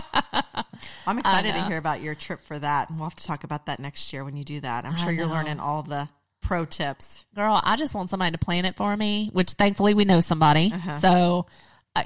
I'm 1.06 1.18
excited 1.18 1.52
to 1.54 1.64
hear 1.64 1.78
about 1.78 2.00
your 2.02 2.14
trip 2.14 2.40
for 2.44 2.58
that. 2.58 2.88
and 2.90 2.98
We'll 2.98 3.08
have 3.08 3.16
to 3.16 3.24
talk 3.24 3.44
about 3.44 3.66
that 3.66 3.78
next 3.80 4.12
year 4.12 4.24
when 4.24 4.36
you 4.36 4.44
do 4.44 4.60
that. 4.60 4.84
I'm 4.84 4.96
sure 4.96 5.12
you're 5.12 5.26
learning 5.26 5.60
all 5.60 5.82
the 5.82 6.08
pro 6.42 6.64
tips. 6.64 7.26
Girl, 7.34 7.60
I 7.64 7.76
just 7.76 7.94
want 7.94 8.10
somebody 8.10 8.32
to 8.32 8.38
plan 8.38 8.64
it 8.64 8.76
for 8.76 8.96
me, 8.96 9.30
which 9.32 9.52
thankfully 9.52 9.94
we 9.94 10.04
know 10.04 10.20
somebody. 10.20 10.70
Uh-huh. 10.72 10.98
So, 10.98 11.46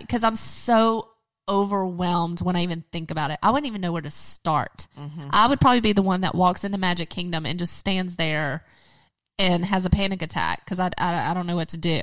because 0.01 0.25
I'm 0.25 0.37
so 0.37 1.09
overwhelmed 1.49 2.41
when 2.41 2.57
I 2.57 2.63
even 2.63 2.85
think 2.93 3.11
about 3.11 3.31
it, 3.31 3.39
I 3.43 3.51
wouldn't 3.51 3.67
even 3.67 3.81
know 3.81 3.93
where 3.93 4.03
to 4.03 4.11
start. 4.11 4.87
Mm-hmm. 4.99 5.29
I 5.31 5.49
would 5.49 5.61
probably 5.61 5.81
be 5.81 5.93
the 5.93 6.03
one 6.03 6.23
that 6.23 6.35
walks 6.35 6.65
into 6.65 6.79
Magic 6.79 7.11
Kingdom 7.11 7.47
and 7.47 7.59
just 7.59 7.77
stands 7.77 8.17
there 8.17 8.65
and 9.39 9.65
has 9.65 9.87
a 9.87 9.91
panic 9.91 10.23
attack 10.23 10.65
because 10.65 10.79
I, 10.81 10.91
I, 10.99 11.31
I 11.31 11.35
don't 11.35 11.47
know 11.47 11.57
what 11.57 11.69
to 11.71 11.79
do 11.79 12.03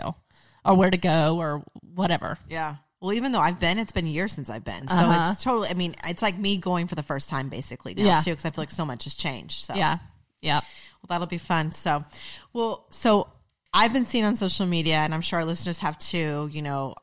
or 0.66 0.76
where 0.76 0.90
to 0.92 0.98
go 0.98 1.38
or 1.38 1.64
whatever. 1.96 2.38
Yeah. 2.50 2.76
Well, 3.02 3.14
even 3.14 3.32
though 3.32 3.40
I've 3.40 3.62
been, 3.62 3.78
it's 3.80 3.94
been 3.94 4.08
years 4.08 4.34
since 4.34 4.50
I've 4.50 4.66
been. 4.66 4.88
So 4.90 4.96
Uh-huh. 4.96 5.32
it's 5.32 5.42
totally, 5.44 5.70
I 5.70 5.74
mean, 5.74 5.96
it's 6.06 6.22
like 6.22 6.38
me 6.38 6.58
going 6.58 6.88
for 6.88 6.96
the 6.96 7.04
first 7.04 7.30
time 7.30 7.48
basically 7.48 7.94
now 7.94 8.04
Yeah. 8.04 8.20
too, 8.20 8.32
because 8.32 8.44
I 8.46 8.50
feel 8.50 8.64
like 8.64 8.72
so 8.72 8.86
much 8.86 9.06
has 9.06 9.16
changed. 9.16 9.64
So, 9.64 9.74
Yeah. 9.76 10.00
Yep. 10.42 10.64
well, 10.64 11.08
that'll 11.08 11.28
be 11.28 11.38
fun. 11.38 11.72
So, 11.72 12.04
well, 12.52 12.88
so 12.90 13.30
I've 13.74 13.94
been 13.94 14.06
seeing 14.06 14.26
on 14.26 14.36
social 14.36 14.66
media, 14.66 14.96
and 14.96 15.14
I'm 15.14 15.22
sure 15.22 15.40
our 15.40 15.46
listeners 15.46 15.80
have 15.80 15.98
too, 16.00 16.50
you 16.52 16.62
know, 16.62 16.96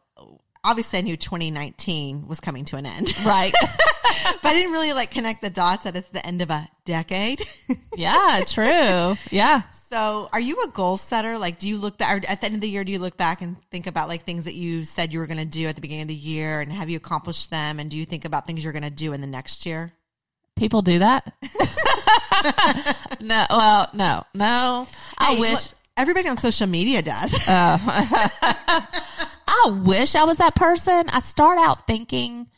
obviously 0.66 0.99
I 0.99 1.02
knew 1.02 1.16
2019 1.16 2.26
was 2.28 2.40
coming 2.40 2.64
to 2.66 2.76
an 2.76 2.85
end, 2.85 3.14
Right. 3.25 3.54
but 3.62 4.44
I 4.44 4.52
didn't 4.52 4.73
really 4.73 4.92
like 4.92 5.11
connect 5.11 5.40
the 5.40 5.50
dots 5.50 5.85
that 5.85 5.94
it's 5.96 6.08
the 6.11 6.25
end 6.26 6.42
of 6.42 6.50
a 6.50 6.68
decade. 6.85 7.40
yeah. 7.96 8.42
True. 8.46 9.14
Yeah. 9.30 9.62
So, 9.88 10.28
are 10.32 10.40
you 10.40 10.62
a 10.64 10.68
goal 10.68 10.96
setter? 10.96 11.38
Like, 11.38 11.58
do 11.58 11.68
you 11.68 11.78
look 11.78 11.96
back 11.99 12.12
or 12.12 12.28
at 12.30 12.40
the 12.40 12.46
end 12.46 12.54
of 12.56 12.61
the 12.61 12.68
year? 12.68 12.82
Do 12.85 12.90
you 12.92 12.99
look 12.99 13.16
back 13.16 13.40
and 13.40 13.56
think 13.70 13.87
about 13.87 14.08
like 14.08 14.25
things 14.25 14.44
that 14.44 14.54
you 14.54 14.85
said 14.85 15.12
you 15.12 15.20
were 15.20 15.26
going 15.26 15.38
to 15.38 15.44
do 15.44 15.66
at 15.68 15.75
the 15.76 15.80
beginning 15.80 16.02
of 16.02 16.08
the 16.08 16.14
year, 16.14 16.61
and 16.61 16.73
have 16.73 16.90
you 16.90 16.96
accomplished 16.96 17.50
them? 17.50 17.78
And 17.78 17.88
do 17.90 17.96
you 17.96 18.04
think 18.04 18.25
about 18.25 18.46
things 18.46 18.64
you're 18.64 18.73
going 18.73 18.82
to 18.82 18.90
do 18.90 19.12
in 19.12 19.20
the 19.20 19.26
next 19.28 19.64
year? 19.64 19.92
People 20.56 20.82
do 20.82 20.99
that. 20.99 21.32
no. 23.20 23.46
Well, 23.50 23.90
no, 23.94 24.25
no. 24.35 24.88
I 25.18 25.35
Hey, 25.35 25.40
wish. 25.40 25.52
look, 25.52 25.62
everybody 25.96 26.28
on 26.28 26.37
social 26.37 26.66
media 26.66 27.02
does. 27.02 27.46
Oh. 27.49 28.87
I 29.47 29.81
wish 29.85 30.15
I 30.15 30.25
was 30.25 30.38
that 30.38 30.55
person. 30.55 31.09
I 31.09 31.21
start 31.21 31.59
out 31.59 31.87
thinking 31.87 32.49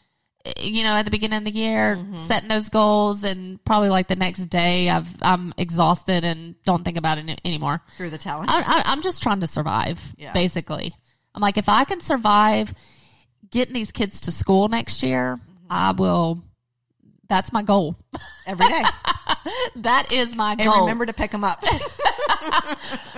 you 0.61 0.83
know, 0.83 0.91
at 0.91 1.05
the 1.05 1.11
beginning 1.11 1.39
of 1.39 1.45
the 1.45 1.51
year, 1.51 1.97
mm-hmm. 1.97 2.27
setting 2.27 2.49
those 2.49 2.69
goals, 2.69 3.25
and 3.25 3.63
probably 3.65 3.89
like 3.89 4.09
the 4.09 4.17
next 4.17 4.47
day, 4.47 4.89
I've 4.89 5.09
I'm 5.23 5.53
exhausted 5.59 6.25
and 6.25 6.55
don't 6.65 6.85
think 6.85 6.97
about 6.97 7.19
it 7.19 7.41
anymore. 7.45 7.83
Through 7.97 8.11
the 8.11 8.19
talent. 8.19 8.51
I, 8.51 8.61
I, 8.61 8.83
I'm 8.87 9.03
just 9.03 9.23
trying 9.23 9.41
to 9.41 9.47
survive, 9.47 10.01
Yeah. 10.17 10.33
basically. 10.33 10.95
I'm 11.35 11.43
like, 11.43 11.59
if 11.59 11.69
I 11.69 11.85
can 11.85 12.01
survive 12.01 12.73
getting 13.51 13.75
these 13.75 13.93
kids 13.93 14.23
to 14.23 14.31
school 14.31 14.69
next 14.69 15.03
year, 15.03 15.37
mm-hmm. 15.37 15.67
I 15.71 15.93
will. 15.93 16.43
That's 17.29 17.53
my 17.53 17.63
goal. 17.63 17.97
every 18.47 18.69
day. 18.69 18.83
That 19.77 20.13
is 20.13 20.35
my 20.35 20.53
And 20.53 20.63
goal. 20.63 20.81
remember 20.81 21.07
to 21.07 21.13
pick 21.15 21.31
them 21.31 21.45
up. 21.45 21.63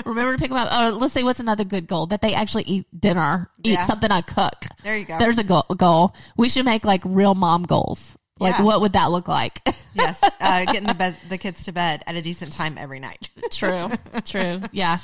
Remember 0.04 0.32
to 0.32 0.38
pick 0.38 0.48
them 0.50 0.58
up. 0.58 0.68
Oh, 0.70 0.96
let's 0.96 1.12
see, 1.12 1.22
what's 1.24 1.40
another 1.40 1.64
good 1.64 1.86
goal? 1.86 2.06
That 2.06 2.22
they 2.22 2.34
actually 2.34 2.64
eat 2.64 2.86
dinner, 2.98 3.50
eat 3.62 3.72
Yeah. 3.72 3.86
something 3.86 4.10
I 4.10 4.22
cook. 4.22 4.66
There 4.82 4.96
you 4.96 5.04
go. 5.04 5.18
There's 5.18 5.38
a 5.38 5.44
goal, 5.44 5.64
goal. 5.76 6.14
We 6.36 6.48
should 6.48 6.64
make 6.64 6.84
like 6.84 7.02
real 7.04 7.34
mom 7.34 7.64
goals. 7.64 8.16
Like, 8.38 8.58
Yeah. 8.58 8.64
what 8.64 8.80
would 8.80 8.94
that 8.94 9.10
look 9.10 9.28
like? 9.28 9.60
yes, 9.94 10.18
uh, 10.22 10.64
getting 10.64 10.86
the, 10.86 10.94
bed, 10.94 11.16
the 11.28 11.36
kids 11.36 11.64
to 11.66 11.72
bed 11.72 12.02
at 12.06 12.14
a 12.14 12.22
decent 12.22 12.52
time 12.52 12.78
every 12.78 12.98
night. 12.98 13.28
true, 13.50 13.90
true. 14.24 14.60
Yeah. 14.72 14.98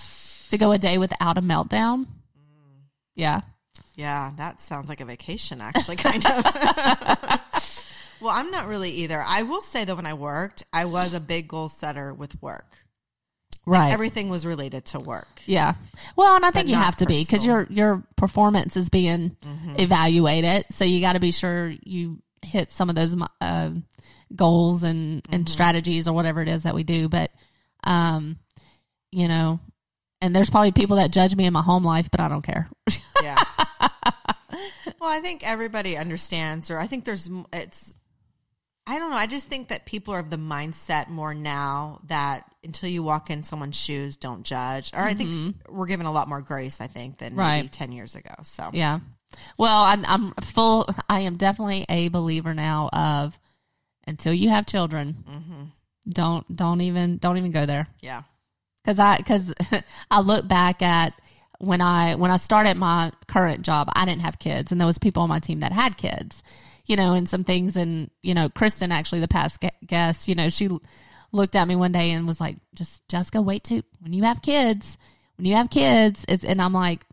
To 0.50 0.58
go 0.58 0.72
a 0.72 0.78
day 0.78 0.96
without 0.96 1.36
a 1.36 1.42
meltdown. 1.42 2.06
Yeah. 3.14 3.42
Yeah, 3.94 4.32
that 4.36 4.60
sounds 4.62 4.88
like 4.88 5.00
a 5.00 5.04
vacation, 5.04 5.60
actually, 5.60 5.96
kind 5.96 6.24
of. 6.24 6.32
well, 8.20 8.30
I'm 8.32 8.50
not 8.50 8.68
really 8.68 8.90
either. 8.90 9.22
I 9.26 9.42
will 9.42 9.62
say 9.62 9.84
that 9.84 9.96
when 9.96 10.06
I 10.06 10.14
worked, 10.14 10.64
I 10.72 10.84
was 10.84 11.12
a 11.14 11.20
big 11.20 11.48
goal 11.48 11.68
setter 11.68 12.12
with 12.14 12.40
work. 12.42 12.76
Right. 13.66 13.92
Everything 13.92 14.28
was 14.28 14.46
related 14.46 14.84
to 14.86 15.00
work. 15.00 15.40
yeah. 15.44 15.74
Well, 16.14 16.36
and 16.36 16.44
I 16.44 16.52
think 16.52 16.68
you 16.68 16.76
have 16.76 16.96
to 16.96 17.06
be 17.06 17.22
because 17.24 17.44
your 17.44 17.66
your 17.68 18.04
performance 18.16 18.76
is 18.76 18.88
being 18.90 19.36
evaluated. 19.76 20.66
So 20.70 20.84
you 20.84 21.00
got 21.00 21.14
to 21.14 21.20
be 21.20 21.32
sure 21.32 21.74
you 21.82 22.22
hit 22.42 22.70
some 22.70 22.88
of 22.88 22.94
those 22.94 23.16
uh, 23.40 23.70
goals 24.34 24.82
and 24.84 25.26
and 25.30 25.48
strategies 25.48 26.06
or 26.06 26.12
whatever 26.12 26.40
it 26.42 26.48
is 26.48 26.62
that 26.62 26.74
we 26.74 26.84
do. 26.84 27.08
But, 27.08 27.32
um, 27.82 28.38
you 29.10 29.26
know, 29.26 29.58
and 30.20 30.34
there's 30.34 30.50
probably 30.50 30.72
people 30.72 30.96
that 30.96 31.12
judge 31.12 31.34
me 31.36 31.44
in 31.44 31.52
my 31.52 31.62
home 31.62 31.84
life, 31.84 32.10
but 32.10 32.20
I 32.20 32.28
don't 32.28 32.42
care. 32.42 32.68
Yeah. 33.22 33.42
well, 35.00 35.10
I 35.10 35.20
think 35.20 35.46
everybody 35.48 35.96
understands, 35.96 36.70
or 36.70 36.78
I 36.78 36.86
think 36.86 37.04
there's, 37.04 37.28
it's, 37.52 37.94
I 38.86 38.98
don't 38.98 39.10
know. 39.10 39.16
I 39.16 39.26
just 39.26 39.48
think 39.48 39.68
that 39.68 39.84
people 39.84 40.14
are 40.14 40.20
of 40.20 40.30
the 40.30 40.36
mindset 40.36 41.08
more 41.08 41.34
now 41.34 42.00
that 42.06 42.44
until 42.62 42.88
you 42.88 43.02
walk 43.02 43.30
in 43.30 43.42
someone's 43.42 43.76
shoes, 43.76 44.16
don't 44.16 44.44
judge. 44.44 44.92
Or 44.94 45.00
I 45.00 45.14
think 45.14 45.28
mm-hmm. 45.28 45.76
we're 45.76 45.86
given 45.86 46.06
a 46.06 46.12
lot 46.12 46.28
more 46.28 46.40
grace, 46.40 46.80
I 46.80 46.86
think, 46.86 47.18
than 47.18 47.34
maybe 47.34 47.62
Right. 47.62 47.72
10 47.72 47.90
years 47.92 48.14
ago. 48.14 48.34
So, 48.44 48.70
Yeah. 48.72 49.00
Well, 49.58 49.82
I'm, 49.82 50.04
I'm 50.06 50.32
full. 50.42 50.86
I 51.08 51.20
am 51.20 51.36
definitely 51.36 51.84
a 51.88 52.08
believer 52.08 52.54
now 52.54 52.88
of 52.92 53.38
until 54.06 54.32
you 54.32 54.48
have 54.50 54.66
children, 54.66 55.24
mm-hmm. 55.28 55.64
don't 56.08 56.56
don't 56.56 56.80
even 56.80 57.18
don't 57.18 57.36
even 57.36 57.50
go 57.50 57.66
there 57.66 57.88
yeah. 58.00 58.22
because 58.84 58.98
I 58.98 59.16
because 59.16 59.52
I 60.10 60.20
look 60.20 60.46
back 60.46 60.80
at 60.80 61.20
when 61.58 61.80
I 61.80 62.14
when 62.14 62.30
I 62.30 62.36
started 62.36 62.76
my 62.76 63.12
current 63.26 63.62
job, 63.62 63.88
I 63.94 64.04
didn't 64.04 64.22
have 64.22 64.38
kids, 64.38 64.70
and 64.70 64.80
there 64.80 64.86
was 64.86 64.98
people 64.98 65.22
on 65.22 65.28
my 65.28 65.40
team 65.40 65.60
that 65.60 65.72
had 65.72 65.96
kids, 65.96 66.42
you 66.86 66.96
know, 66.96 67.12
and 67.14 67.28
some 67.28 67.44
things, 67.44 67.76
and 67.76 68.10
you 68.22 68.34
know, 68.34 68.48
Kristen 68.48 68.92
actually 68.92 69.20
the 69.20 69.28
past 69.28 69.62
guest, 69.86 70.28
you 70.28 70.34
know, 70.34 70.48
she 70.48 70.68
looked 71.32 71.56
at 71.56 71.68
me 71.68 71.76
one 71.76 71.92
day 71.92 72.10
and 72.12 72.26
was 72.26 72.40
like, 72.40 72.56
"Just 72.74 73.06
Jessica, 73.08 73.42
wait 73.42 73.64
to 73.64 73.82
when 74.00 74.12
you 74.12 74.22
have 74.24 74.42
kids, 74.42 74.96
when 75.36 75.46
you 75.46 75.54
have 75.54 75.70
kids," 75.70 76.24
it's 76.28 76.44
and 76.44 76.60
I'm 76.62 76.72
like, 76.72 77.04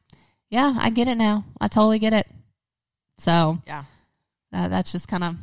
"Yeah, 0.50 0.74
I 0.78 0.90
get 0.90 1.08
it 1.08 1.16
now. 1.18 1.46
I 1.60 1.68
totally 1.68 2.00
get 2.00 2.14
it." 2.14 2.28
So 3.18 3.60
Yeah. 3.68 3.84
uh, 4.54 4.68
that's 4.70 4.92
just 4.92 5.08
kind 5.08 5.24
of 5.24 5.36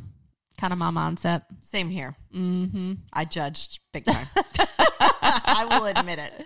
kind 0.57 0.73
of 0.73 0.79
my 0.79 0.91
mindset. 0.91 1.43
Same 1.61 1.89
here. 1.89 2.15
Mm-hmm. 2.35 2.93
I 3.13 3.25
judged 3.25 3.79
big 3.91 4.05
time. 4.05 4.27
I 5.21 5.65
will 5.69 5.85
admit 5.85 6.19
it. 6.19 6.45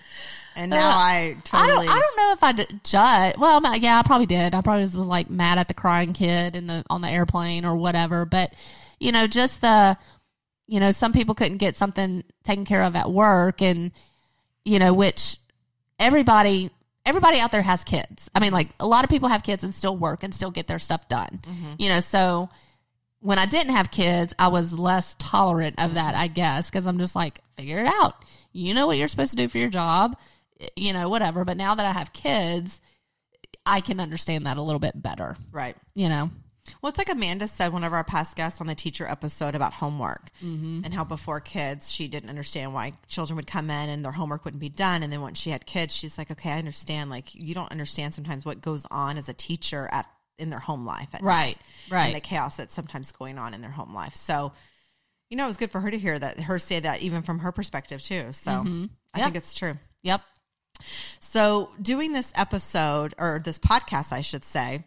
And 0.55 0.69
now 0.69 0.89
I 0.89 1.35
I 1.38 1.41
totally. 1.43 1.88
don't. 1.88 1.95
I 1.95 2.00
don't 2.00 2.17
know 2.17 2.31
if 2.33 2.43
I 2.43 2.51
d- 2.53 2.79
judge. 2.83 3.38
Well, 3.38 3.61
yeah, 3.77 4.00
I 4.00 4.03
probably 4.03 4.25
did. 4.25 4.55
I 4.55 4.61
probably 4.61 4.81
was 4.81 4.96
like 4.96 5.29
mad 5.29 5.57
at 5.57 5.68
the 5.68 5.74
crying 5.74 6.13
kid 6.13 6.55
in 6.55 6.68
the 6.68 6.83
on 6.89 7.01
the 7.01 7.09
airplane 7.09 7.65
or 7.65 7.75
whatever. 7.75 8.25
But 8.25 8.53
you 9.00 9.11
know, 9.11 9.27
just 9.27 9.61
the 9.61 9.98
you 10.68 10.79
know, 10.79 10.91
some 10.91 11.13
people 11.13 11.35
couldn't 11.35 11.57
get 11.57 11.75
something 11.75 12.24
taken 12.44 12.65
care 12.65 12.83
of 12.83 12.96
at 12.96 13.11
work, 13.11 13.61
and 13.61 13.91
you 14.63 14.79
know, 14.79 14.94
which 14.94 15.37
everybody 16.00 16.72
everybody 17.05 17.39
out 17.39 17.51
there 17.51 17.61
has 17.61 17.83
kids. 17.83 18.29
I 18.33 18.39
mean, 18.39 18.51
like 18.51 18.70
a 18.79 18.87
lot 18.87 19.03
of 19.03 19.09
people 19.09 19.29
have 19.29 19.44
kids 19.44 19.63
and 19.63 19.74
still 19.74 19.96
work 19.96 20.24
and 20.24 20.33
still 20.33 20.51
get 20.51 20.68
their 20.68 20.79
stuff 20.79 21.07
done. 21.07 21.39
Mm-hmm. 21.44 21.74
You 21.77 21.89
know, 21.89 22.00
so 22.00 22.50
when 23.20 23.39
I 23.39 23.46
didn't 23.46 23.75
have 23.75 23.91
kids, 23.91 24.33
I 24.37 24.48
was 24.50 24.77
less 24.77 25.15
tolerant 25.18 25.81
of 25.81 25.96
that, 25.96 26.15
I 26.15 26.27
guess, 26.27 26.70
because 26.70 26.85
I'm 26.85 27.00
just 27.00 27.15
like, 27.15 27.41
figure 27.55 27.79
it 27.79 27.87
out. 27.87 28.15
You 28.51 28.74
know 28.74 28.87
what 28.87 28.98
you're 28.98 29.07
supposed 29.07 29.31
to 29.31 29.37
do 29.37 29.48
for 29.48 29.57
your 29.57 29.70
job, 29.70 30.18
you 30.75 30.94
know, 30.94 31.09
whatever. 31.09 31.46
But 31.46 31.57
now 31.57 31.75
that 31.75 31.85
I 31.85 31.91
have 31.91 32.13
kids, 32.13 32.81
I 33.65 33.81
can 33.81 34.00
understand 34.00 34.46
that 34.46 34.57
a 34.57 34.61
little 34.61 34.79
bit 34.79 35.01
better, 35.01 35.37
right. 35.51 35.75
you 35.94 36.09
know. 36.09 36.29
Well, 36.81 36.89
it's 36.89 36.98
like 36.98 37.11
Amanda 37.11 37.48
said, 37.48 37.74
one 37.74 37.83
of 37.83 37.94
our 37.94 38.03
past 38.03 38.35
guests 38.35 38.59
on 38.59 38.65
the 38.65 38.74
teacher 38.74 39.07
episode 39.07 39.53
about 39.53 39.74
homework 39.74 40.31
mm-hmm. 40.44 40.81
and 40.83 40.94
how 40.94 41.03
before 41.03 41.39
kids, 41.39 41.91
she 41.91 42.07
didn't 42.07 42.29
understand 42.29 42.74
why 42.74 42.94
children 43.07 43.35
would 43.35 43.46
come 43.46 43.70
in 43.70 43.89
and 43.89 44.03
their 44.03 44.11
homework 44.11 44.46
wouldn't 44.46 44.61
be 44.61 44.70
done. 44.70 45.03
And 45.03 45.13
then 45.13 45.22
once 45.22 45.39
she 45.39 45.51
had 45.51 45.68
kids, 45.68 45.96
she's 45.96 46.18
like, 46.18 46.31
okay, 46.31 46.50
I 46.50 46.57
understand. 46.57 47.11
Like, 47.11 47.35
you 47.35 47.53
don't 47.53 47.72
understand 47.72 48.15
sometimes 48.15 48.46
what 48.46 48.61
goes 48.61 48.85
on 48.89 49.18
as 49.18 49.29
a 49.29 49.33
teacher 49.33 49.87
at 49.91 50.07
in 50.37 50.50
their 50.50 50.59
home 50.59 50.85
life. 50.85 51.09
At 51.13 51.22
Right, 51.22 51.55
night, 51.55 51.57
right. 51.91 52.05
And 52.07 52.15
the 52.15 52.20
chaos 52.20 52.57
that's 52.57 52.74
sometimes 52.74 53.11
going 53.11 53.37
on 53.37 53.53
in 53.53 53.61
their 53.61 53.72
home 53.72 53.94
life. 53.94 54.15
So, 54.15 54.51
you 55.29 55.37
know, 55.37 55.44
it 55.46 55.48
was 55.48 55.57
good 55.57 55.72
for 55.72 55.81
her 55.81 55.91
to 55.91 55.98
hear 55.98 56.18
that, 56.18 56.39
her 56.41 56.59
say 56.59 56.79
that 56.79 57.01
even 57.01 57.22
from 57.22 57.39
her 57.39 57.51
perspective, 57.51 58.01
too. 58.01 58.31
So 58.31 58.51
mm-hmm. 58.51 58.85
I 59.13 59.20
Yep. 59.20 59.25
think 59.25 59.35
it's 59.37 59.53
true. 59.53 59.75
Yep. 60.01 60.22
So, 61.20 61.70
doing 61.81 62.14
this 62.14 62.31
episode 62.35 63.14
or 63.18 63.42
this 63.44 63.59
podcast, 63.59 64.11
I 64.11 64.22
should 64.22 64.46
say, 64.46 64.83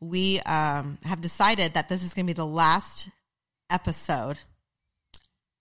we 0.00 0.40
um, 0.40 0.98
have 1.04 1.20
decided 1.20 1.74
that 1.74 1.88
this 1.88 2.02
is 2.02 2.14
going 2.14 2.26
to 2.26 2.32
be 2.32 2.36
the 2.36 2.46
last 2.46 3.08
episode. 3.70 4.38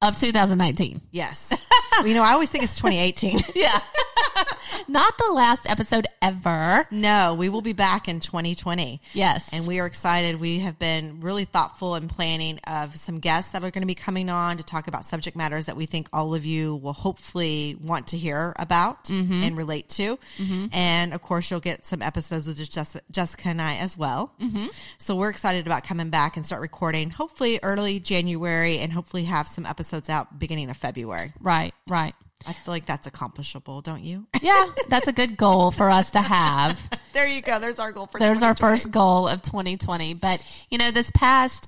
Of 0.02 0.18
2019. 0.18 1.00
Yes. 1.12 1.54
well, 1.92 2.08
you 2.08 2.16
know, 2.16 2.24
I 2.24 2.32
always 2.32 2.50
think 2.50 2.64
it's 2.64 2.76
2018. 2.76 3.40
Yeah. 3.56 3.80
Not 4.88 5.18
the 5.18 5.32
last 5.34 5.70
episode 5.70 6.08
ever. 6.22 6.88
no, 6.92 7.36
we 7.38 7.50
will 7.50 7.62
be 7.62 7.74
back 7.74 8.08
in 8.08 8.20
2020. 8.20 9.02
Yes. 9.14 9.50
And 9.54 9.68
we 9.68 9.80
are 9.80 9.86
excited. 9.86 10.40
We 10.40 10.60
have 10.60 10.80
been 10.80 11.22
really 11.22 11.46
thoughtful 11.46 11.96
in 11.96 12.08
planning 12.08 12.60
of 12.68 12.96
some 12.96 13.20
guests 13.20 13.52
that 13.54 13.64
are 13.64 13.72
going 13.72 13.82
to 13.82 13.88
be 13.88 13.96
coming 13.96 14.30
on 14.30 14.58
to 14.58 14.64
talk 14.64 14.88
about 14.88 15.06
subject 15.06 15.36
matters 15.36 15.66
that 15.68 15.76
we 15.76 15.86
think 15.86 16.08
all 16.14 16.34
of 16.34 16.46
you 16.46 16.76
will 16.76 16.94
hopefully 16.94 17.78
want 17.82 18.08
to 18.08 18.18
hear 18.18 18.54
about 18.58 19.06
mm-hmm. 19.06 19.44
and 19.44 19.58
relate 19.58 19.90
to. 19.90 20.18
Mm-hmm. 20.38 20.68
And 20.74 21.14
of 21.14 21.22
course, 21.22 21.50
you'll 21.52 21.60
get 21.60 21.86
some 21.86 22.02
episodes 22.02 22.48
with 22.48 22.58
just 22.58 22.72
Jessica, 22.72 23.04
Jessica 23.12 23.50
and 23.50 23.62
I 23.62 23.78
as 23.78 23.98
well. 23.98 24.34
Mm-hmm. 24.42 24.68
So 24.98 25.16
we're 25.16 25.30
excited 25.30 25.66
about 25.66 25.84
coming 25.84 26.10
back 26.10 26.38
and 26.38 26.46
start 26.46 26.62
recording 26.62 27.10
hopefully 27.10 27.60
early 27.64 28.00
January 28.00 28.80
and 28.80 28.92
hopefully 28.92 29.26
have 29.26 29.48
some 29.48 29.66
episodes 29.66 30.10
out 30.10 30.40
beginning 30.40 30.70
of 30.70 30.78
February. 30.78 31.34
right, 31.40 31.74
right. 31.90 32.16
I 32.48 32.54
feel 32.54 32.74
like 32.74 32.86
that's 32.86 33.08
accomplishable, 33.08 33.82
don't 33.82 34.04
you? 34.04 34.28
Yeah, 34.42 34.72
that's 34.90 35.08
a 35.08 35.14
good 35.14 35.38
goal 35.38 35.70
for 35.70 35.92
us 35.92 36.10
to 36.12 36.20
have. 36.22 36.90
there 37.14 37.28
you 37.28 37.42
go. 37.44 37.60
There's 37.60 37.78
our 37.78 37.92
goal 37.92 38.08
for 38.08 38.20
There's 38.20 38.42
our 38.42 38.56
first 38.56 38.90
goal 38.90 39.28
of 39.28 39.44
2020. 39.44 40.16
But, 40.16 40.44
you 40.72 40.80
know, 40.80 40.90
this 40.90 41.12
past 41.12 41.68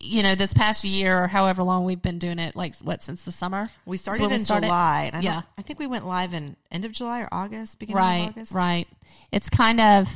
you 0.00 0.22
know, 0.22 0.34
this 0.34 0.54
past 0.54 0.84
year 0.84 1.24
or 1.24 1.26
however 1.28 1.62
long 1.62 1.84
we've 1.84 2.00
been 2.00 2.18
doing 2.18 2.38
it, 2.38 2.56
like 2.56 2.74
what 2.78 3.02
since 3.02 3.24
the 3.24 3.32
summer? 3.32 3.68
We 3.84 3.96
started 3.96 4.22
when 4.22 4.30
we 4.30 4.36
in 4.36 4.44
started? 4.44 4.66
July. 4.66 5.10
I 5.12 5.20
yeah. 5.20 5.42
I 5.58 5.62
think 5.62 5.78
we 5.78 5.86
went 5.86 6.06
live 6.06 6.32
in 6.32 6.56
end 6.70 6.84
of 6.84 6.92
July 6.92 7.20
or 7.20 7.28
August, 7.30 7.78
beginning 7.78 7.98
Right, 7.98 8.22
of 8.22 8.28
August. 8.28 8.52
right. 8.52 8.88
It's 9.30 9.50
kind 9.50 9.80
of, 9.80 10.08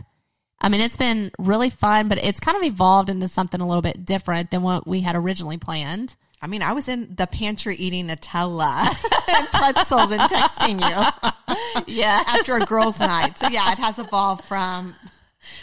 I 0.60 0.68
mean, 0.68 0.80
it's 0.80 0.96
been 0.96 1.30
really 1.38 1.70
fun, 1.70 2.08
but 2.08 2.18
it's 2.18 2.40
kind 2.40 2.56
of 2.56 2.62
evolved 2.62 3.10
into 3.10 3.28
something 3.28 3.60
a 3.60 3.66
little 3.66 3.82
bit 3.82 4.04
different 4.06 4.50
than 4.50 4.62
what 4.62 4.86
we 4.86 5.00
had 5.00 5.16
originally 5.16 5.58
planned. 5.58 6.16
I 6.40 6.46
mean, 6.46 6.62
I 6.62 6.72
was 6.72 6.88
in 6.88 7.14
the 7.16 7.26
pantry 7.26 7.74
eating 7.76 8.06
Nutella 8.08 8.86
and 9.28 9.46
pretzels 9.48 10.10
and 10.12 10.20
texting 10.22 10.80
you 10.80 11.84
Yeah. 11.94 12.22
after 12.26 12.54
a 12.56 12.60
girls' 12.64 13.00
night. 13.00 13.38
So 13.38 13.48
yeah, 13.48 13.72
it 13.72 13.78
has 13.78 13.98
evolved 13.98 14.44
from 14.44 14.94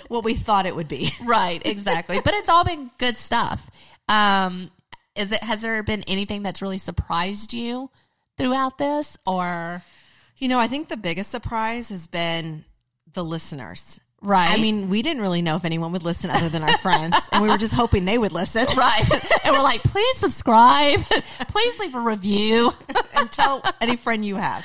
what 0.08 0.24
we 0.24 0.34
thought 0.34 0.66
it 0.66 0.76
would 0.76 0.88
be. 0.88 1.12
right, 1.24 1.62
exactly. 1.66 2.20
but 2.24 2.34
it's 2.34 2.50
all 2.50 2.64
been 2.66 2.92
good 2.98 3.18
stuff. 3.18 3.70
Um, 4.10 4.70
is 5.16 5.32
it, 5.32 5.42
has 5.44 5.62
there 5.62 5.82
been 5.84 6.04
anything 6.08 6.44
that's 6.44 6.62
really 6.62 6.78
surprised 6.78 7.54
you 7.54 7.90
throughout 8.38 8.78
this 8.78 9.18
or, 9.26 9.82
You 10.38 10.50
know, 10.50 10.60
I 10.60 10.68
think 10.68 10.90
the 10.90 10.98
biggest 10.98 11.32
surprise 11.32 11.88
has 11.90 12.08
been 12.08 12.66
the 13.14 13.24
listeners. 13.24 14.00
Right? 14.26 14.50
I 14.50 14.62
mean, 14.62 14.90
we 14.90 15.02
didn't 15.02 15.22
really 15.22 15.42
know 15.42 15.56
if 15.56 15.66
anyone 15.66 15.92
would 15.92 16.04
listen 16.04 16.30
other 16.30 16.50
than 16.50 16.64
our 16.64 16.78
friends, 16.80 17.16
and 17.32 17.42
we 17.42 17.50
were 17.50 17.58
just 17.58 17.74
hoping 17.74 18.06
they 18.06 18.18
would 18.18 18.32
listen. 18.32 18.66
right. 18.78 19.04
and 19.46 19.56
we're 19.56 19.62
like, 19.64 19.84
please 19.84 20.18
subscribe. 20.18 21.00
please 21.48 21.80
leave 21.80 21.96
a 21.96 22.00
review. 22.00 22.72
and 23.16 23.32
tell 23.32 23.64
any 23.80 23.96
friend 23.96 24.26
you 24.26 24.36
have. 24.36 24.64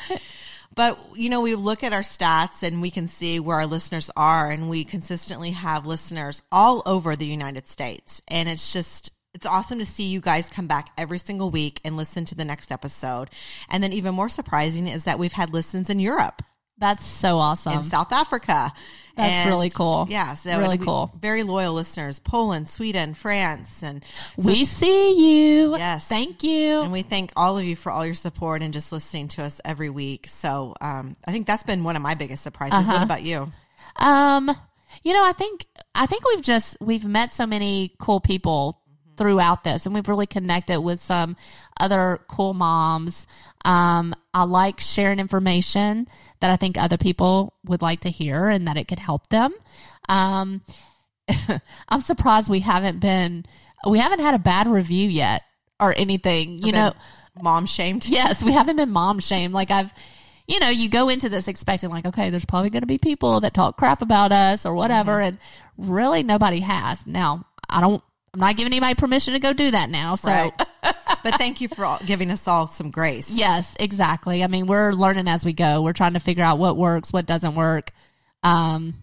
But 0.74 0.98
you 1.16 1.28
know, 1.28 1.40
we 1.40 1.54
look 1.54 1.82
at 1.82 1.92
our 1.92 2.02
stats 2.02 2.62
and 2.62 2.80
we 2.80 2.90
can 2.90 3.08
see 3.08 3.40
where 3.40 3.56
our 3.56 3.66
listeners 3.66 4.10
are, 4.16 4.50
and 4.50 4.70
we 4.70 4.84
consistently 4.84 5.50
have 5.50 5.86
listeners 5.86 6.42
all 6.50 6.82
over 6.86 7.14
the 7.16 7.26
United 7.26 7.68
States, 7.68 8.22
and 8.28 8.48
it's 8.48 8.72
just 8.72 9.12
It's 9.34 9.46
awesome 9.46 9.78
to 9.78 9.86
see 9.86 10.04
you 10.04 10.20
guys 10.20 10.48
come 10.48 10.66
back 10.66 10.90
every 10.98 11.18
single 11.18 11.50
week 11.50 11.80
and 11.84 11.96
listen 11.96 12.24
to 12.26 12.34
the 12.34 12.44
next 12.44 12.72
episode. 12.72 13.30
And 13.68 13.82
then 13.82 13.92
even 13.92 14.14
more 14.14 14.28
surprising 14.28 14.88
is 14.88 15.04
that 15.04 15.18
we've 15.20 15.32
had 15.32 15.52
listens 15.52 15.88
in 15.88 16.00
Europe, 16.00 16.42
That's 16.80 17.04
so 17.04 17.38
awesome. 17.38 17.74
in 17.74 17.82
South 17.84 18.12
Africa. 18.12 18.72
That's 19.16 19.32
And- 19.32 19.48
really 19.50 19.68
cool. 19.70 20.06
Yeah, 20.08 20.32
so 20.34 20.56
Really 20.58 20.78
we- 20.78 20.84
cool. 20.86 21.10
Very 21.20 21.42
loyal 21.42 21.74
listeners: 21.74 22.20
Poland, 22.20 22.68
Sweden, 22.70 23.12
France, 23.12 23.82
and 23.82 24.02
we 24.38 24.64
see 24.64 25.58
you. 25.60 25.76
Yes. 25.76 26.06
Thank 26.06 26.42
you. 26.42 26.80
and 26.80 26.90
we 26.92 27.02
thank 27.02 27.32
all 27.36 27.58
of 27.58 27.64
you 27.64 27.76
for 27.76 27.92
all 27.92 28.06
your 28.06 28.14
support 28.14 28.62
and 28.62 28.72
just 28.72 28.92
listening 28.92 29.28
to 29.28 29.42
us 29.42 29.60
every 29.64 29.90
week. 29.90 30.26
So 30.28 30.74
um, 30.80 31.16
I 31.26 31.32
think 31.32 31.46
that's 31.46 31.64
been 31.64 31.84
one 31.84 31.96
of 31.96 32.02
my 32.02 32.14
biggest 32.14 32.42
surprises. 32.42 32.78
Uh-huh. 32.88 32.92
What 32.94 33.02
about 33.02 33.22
you? 33.22 33.52
Um, 33.96 34.50
you 35.02 35.12
know, 35.12 35.24
I 35.24 35.32
think 35.32 35.66
I 35.94 36.06
think 36.06 36.24
we've 36.26 36.42
just 36.42 36.76
we've 36.80 37.04
met 37.04 37.32
so 37.32 37.46
many 37.46 37.94
cool 37.98 38.20
people 38.20 38.79
throughout 39.20 39.64
this, 39.64 39.84
and 39.84 39.94
we've 39.94 40.08
really 40.08 40.26
connected 40.26 40.80
with 40.80 41.00
some 41.00 41.36
other 41.78 42.20
cool 42.28 42.54
moms. 42.54 43.26
Um, 43.64 44.14
I 44.32 44.44
like 44.44 44.80
sharing 44.80 45.18
information 45.18 46.08
that 46.40 46.50
I 46.50 46.56
think 46.56 46.78
other 46.78 46.96
people 46.96 47.52
would 47.66 47.82
like 47.82 48.00
to 48.00 48.10
hear, 48.10 48.48
and 48.48 48.66
that 48.66 48.78
it 48.78 48.88
could 48.88 48.98
help 48.98 49.28
them. 49.28 49.52
Um, 50.08 50.62
I'm 51.88 52.00
surprised 52.00 52.48
we 52.48 52.60
haven't 52.60 53.00
been 53.00 53.44
we 53.86 53.98
haven't 53.98 54.20
had 54.20 54.34
a 54.34 54.38
bad 54.38 54.66
review 54.66 55.08
yet 55.08 55.42
or 55.78 55.94
anything. 55.96 56.58
You 56.58 56.72
know, 56.72 56.92
Mom 57.42 57.66
shamed. 57.66 58.06
Yes, 58.08 58.42
we 58.42 58.52
haven't 58.52 58.76
been 58.76 58.90
mom 58.90 59.20
shamed. 59.20 59.54
Like 59.54 59.70
I've, 59.70 59.92
you 60.46 60.58
know, 60.58 60.68
you 60.68 60.88
go 60.88 61.08
into 61.08 61.28
this 61.28 61.48
expecting 61.48 61.90
like, 61.90 62.06
okay, 62.06 62.30
there's 62.30 62.44
probably 62.44 62.70
going 62.70 62.82
to 62.82 62.86
be 62.86 62.98
people 62.98 63.40
that 63.40 63.54
talk 63.54 63.76
crap 63.76 64.02
about 64.02 64.32
us 64.32 64.66
or 64.66 64.74
whatever, 64.74 65.20
and 65.20 65.38
really 65.76 66.22
nobody 66.22 66.60
has. 66.60 67.06
Now, 67.06 67.46
I 67.68 67.80
don't. 67.80 68.02
I'm 68.34 68.40
not 68.40 68.56
giving 68.56 68.72
anybody 68.72 68.94
permission 68.94 69.34
to 69.34 69.40
go 69.40 69.52
do 69.52 69.70
that 69.72 69.90
now. 69.90 70.14
So, 70.14 70.28
Right. 70.30 70.52
but 71.22 71.34
thank 71.38 71.60
you 71.60 71.68
for 71.68 71.84
all, 71.84 71.98
giving 72.04 72.30
us 72.30 72.46
all 72.46 72.66
some 72.68 72.90
grace. 72.90 73.28
yes, 73.28 73.74
exactly. 73.80 74.44
I 74.44 74.46
mean, 74.46 74.66
we're 74.66 74.92
learning 74.92 75.26
as 75.28 75.44
we 75.44 75.52
go. 75.52 75.82
We're 75.82 75.92
trying 75.92 76.14
to 76.14 76.20
figure 76.20 76.44
out 76.44 76.58
what 76.58 76.76
works, 76.76 77.12
what 77.12 77.26
doesn't 77.26 77.54
work. 77.56 77.90
Um, 78.42 78.94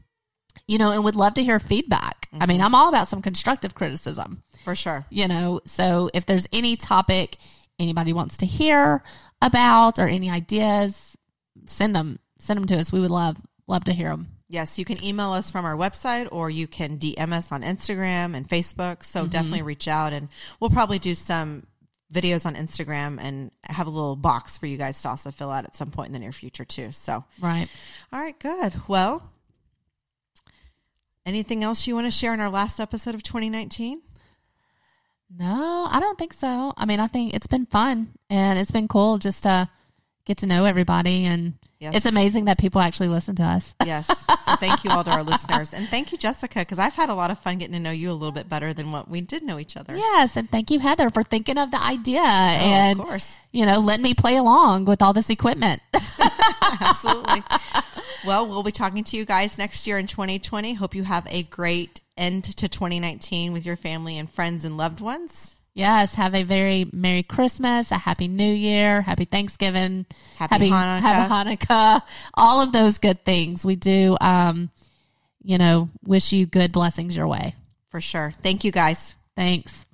you 0.67 0.77
know, 0.77 0.91
and 0.91 1.03
would 1.03 1.15
love 1.15 1.33
to 1.35 1.43
hear 1.43 1.59
feedback. 1.59 2.27
I 2.39 2.45
mean, 2.45 2.61
I'm 2.61 2.75
all 2.75 2.89
about 2.89 3.07
some 3.07 3.21
constructive 3.21 3.73
criticism. 3.75 4.43
For 4.63 4.75
sure. 4.75 5.05
you 5.09 5.29
know 5.29 5.61
so 5.65 6.09
if 6.13 6.25
there's 6.25 6.45
any 6.51 6.75
topic 6.75 7.37
anybody 7.79 8.11
wants 8.11 8.35
to 8.37 8.45
hear 8.45 9.01
about 9.41 9.97
or 9.97 10.09
any 10.09 10.29
ideas 10.29 11.15
send 11.67 11.95
them 11.95 12.19
send 12.37 12.59
them 12.59 12.67
to 12.67 12.77
us 12.77 12.91
we 12.91 12.99
would 12.99 13.09
love 13.09 13.37
love 13.65 13.85
to 13.85 13.93
hear 13.93 14.09
them 14.09 14.27
Yes, 14.49 14.79
you 14.79 14.85
can 14.85 15.03
email 15.03 15.31
us 15.31 15.51
from 15.51 15.65
our 15.65 15.75
website 15.75 16.29
or 16.31 16.49
you 16.49 16.67
can 16.67 16.97
DM 16.97 17.33
us 17.33 17.51
on 17.51 17.63
Instagram 17.63 18.33
and 18.35 18.47
Facebook. 18.47 19.03
So 19.03 19.21
Mm-hmm. 19.21 19.29
definitely 19.29 19.61
reach 19.63 19.87
out 19.87 20.13
and 20.13 20.29
we'll 20.59 20.69
probably 20.69 20.99
do 20.99 21.15
some 21.15 21.67
videos 22.13 22.45
on 22.45 22.55
Instagram 22.55 23.17
and 23.21 23.51
have 23.63 23.87
a 23.87 23.89
little 23.89 24.15
box 24.15 24.57
for 24.57 24.65
you 24.65 24.77
guys 24.77 25.01
to 25.01 25.09
also 25.09 25.31
fill 25.31 25.51
out 25.51 25.65
at 25.65 25.75
some 25.75 25.91
point 25.91 26.07
in 26.07 26.13
the 26.13 26.19
near 26.19 26.31
future 26.31 26.63
too. 26.63 26.93
So, 26.93 27.25
right 27.41 27.67
all 28.13 28.21
right, 28.21 28.39
good. 28.39 28.75
Well, 28.87 29.29
anything 31.25 31.63
else 31.63 31.85
you 31.85 31.95
want 31.95 32.07
to 32.07 32.11
share 32.11 32.33
in 32.33 32.39
our 32.39 32.49
last 32.49 32.79
episode 32.79 33.15
of 33.15 33.23
2019? 33.23 34.01
no 35.29 35.85
i 35.91 35.99
don't 35.99 36.17
think 36.17 36.31
so 36.31 36.71
i 36.77 36.85
mean 36.85 37.01
i 37.01 37.07
think 37.07 37.33
it's 37.33 37.47
been 37.47 37.65
fun 37.65 38.07
and 38.29 38.57
it's 38.57 38.71
been 38.71 38.87
cool 38.87 39.17
just 39.17 39.43
to 39.43 39.67
get 40.23 40.37
to 40.37 40.47
know 40.47 40.63
everybody 40.63 41.25
and 41.25 41.55
Yes. 41.79 41.95
it's 41.95 42.05
amazing 42.07 42.45
that 42.45 42.57
people 42.57 42.81
actually 42.81 43.07
listen 43.09 43.35
to 43.35 43.43
us 43.43 43.75
Yes. 43.85 44.07
So 44.07 44.55
thank 44.55 44.83
you 44.83 44.89
all 44.89 45.03
to 45.03 45.11
our 45.11 45.23
listeners. 45.23 45.73
And 45.73 45.87
thank 45.89 46.11
you, 46.11 46.17
Jessica, 46.17 46.59
because 46.59 46.79
I've 46.79 46.93
had 46.95 47.09
a 47.09 47.13
lot 47.13 47.29
of 47.31 47.37
fun 47.39 47.57
getting 47.59 47.73
to 47.73 47.79
know 47.79 47.91
you 47.91 48.09
a 48.11 48.13
little 48.13 48.31
bit 48.31 48.49
better 48.49 48.73
than 48.73 48.91
what 48.91 49.07
we 49.09 49.21
did 49.21 49.43
know 49.43 49.59
each 49.59 49.77
other. 49.77 49.95
yes 49.95 50.35
and 50.35 50.49
thank 50.49 50.71
you 50.71 50.79
heather 50.79 51.09
for 51.09 51.21
thinking 51.23 51.57
of 51.57 51.69
the 51.71 51.81
idea 51.83 52.19
Oh, 52.19 52.23
and 52.23 52.99
of 52.99 53.05
course. 53.05 53.37
you 53.51 53.65
know 53.65 53.79
letting 53.79 54.03
me 54.03 54.13
play 54.13 54.37
along 54.37 54.85
with 54.85 55.01
all 55.01 55.13
this 55.13 55.29
equipment 55.29 55.81
Absolutely. 56.81 57.43
well, 58.25 58.47
we'll 58.47 58.63
be 58.63 58.71
talking 58.71 59.03
to 59.03 59.17
you 59.17 59.25
guys 59.25 59.57
next 59.57 59.85
year 59.87 59.97
in 59.97 60.07
2020. 60.07 60.73
Hope 60.73 60.95
you 60.95 61.03
have 61.03 61.25
a 61.29 61.43
great 61.43 62.01
end 62.17 62.43
to 62.45 62.67
2019 62.67 63.53
with 63.53 63.65
your 63.65 63.75
family 63.77 64.17
and 64.17 64.29
friends 64.29 64.65
and 64.65 64.75
loved 64.77 64.99
ones. 64.99 65.56
Yes, 65.77 66.15
have 66.15 66.33
a 66.33 66.41
very 66.41 66.89
Merry 66.91 67.21
Christmas, 67.21 67.91
a 67.91 67.97
Happy 67.97 68.27
New 68.27 68.51
Year, 68.51 69.03
Happy 69.03 69.25
Thanksgiving, 69.25 70.07
Happy 70.35 70.71
Hanukkah. 70.71 70.99
Happy 71.01 71.55
Hanukkah, 71.55 72.01
all 72.33 72.61
of 72.61 72.71
those 72.71 72.97
good 72.97 73.23
things. 73.23 73.63
We 73.63 73.75
do, 73.75 74.17
um, 74.19 74.71
you 75.43 75.59
know, 75.59 75.89
wish 76.03 76.33
you 76.33 76.47
good 76.47 76.71
blessings 76.71 77.15
your 77.15 77.27
way. 77.27 77.53
For 77.91 78.01
sure. 78.01 78.33
Thank 78.41 78.63
you 78.63 78.71
guys. 78.71 79.15
Thanks. 79.35 79.85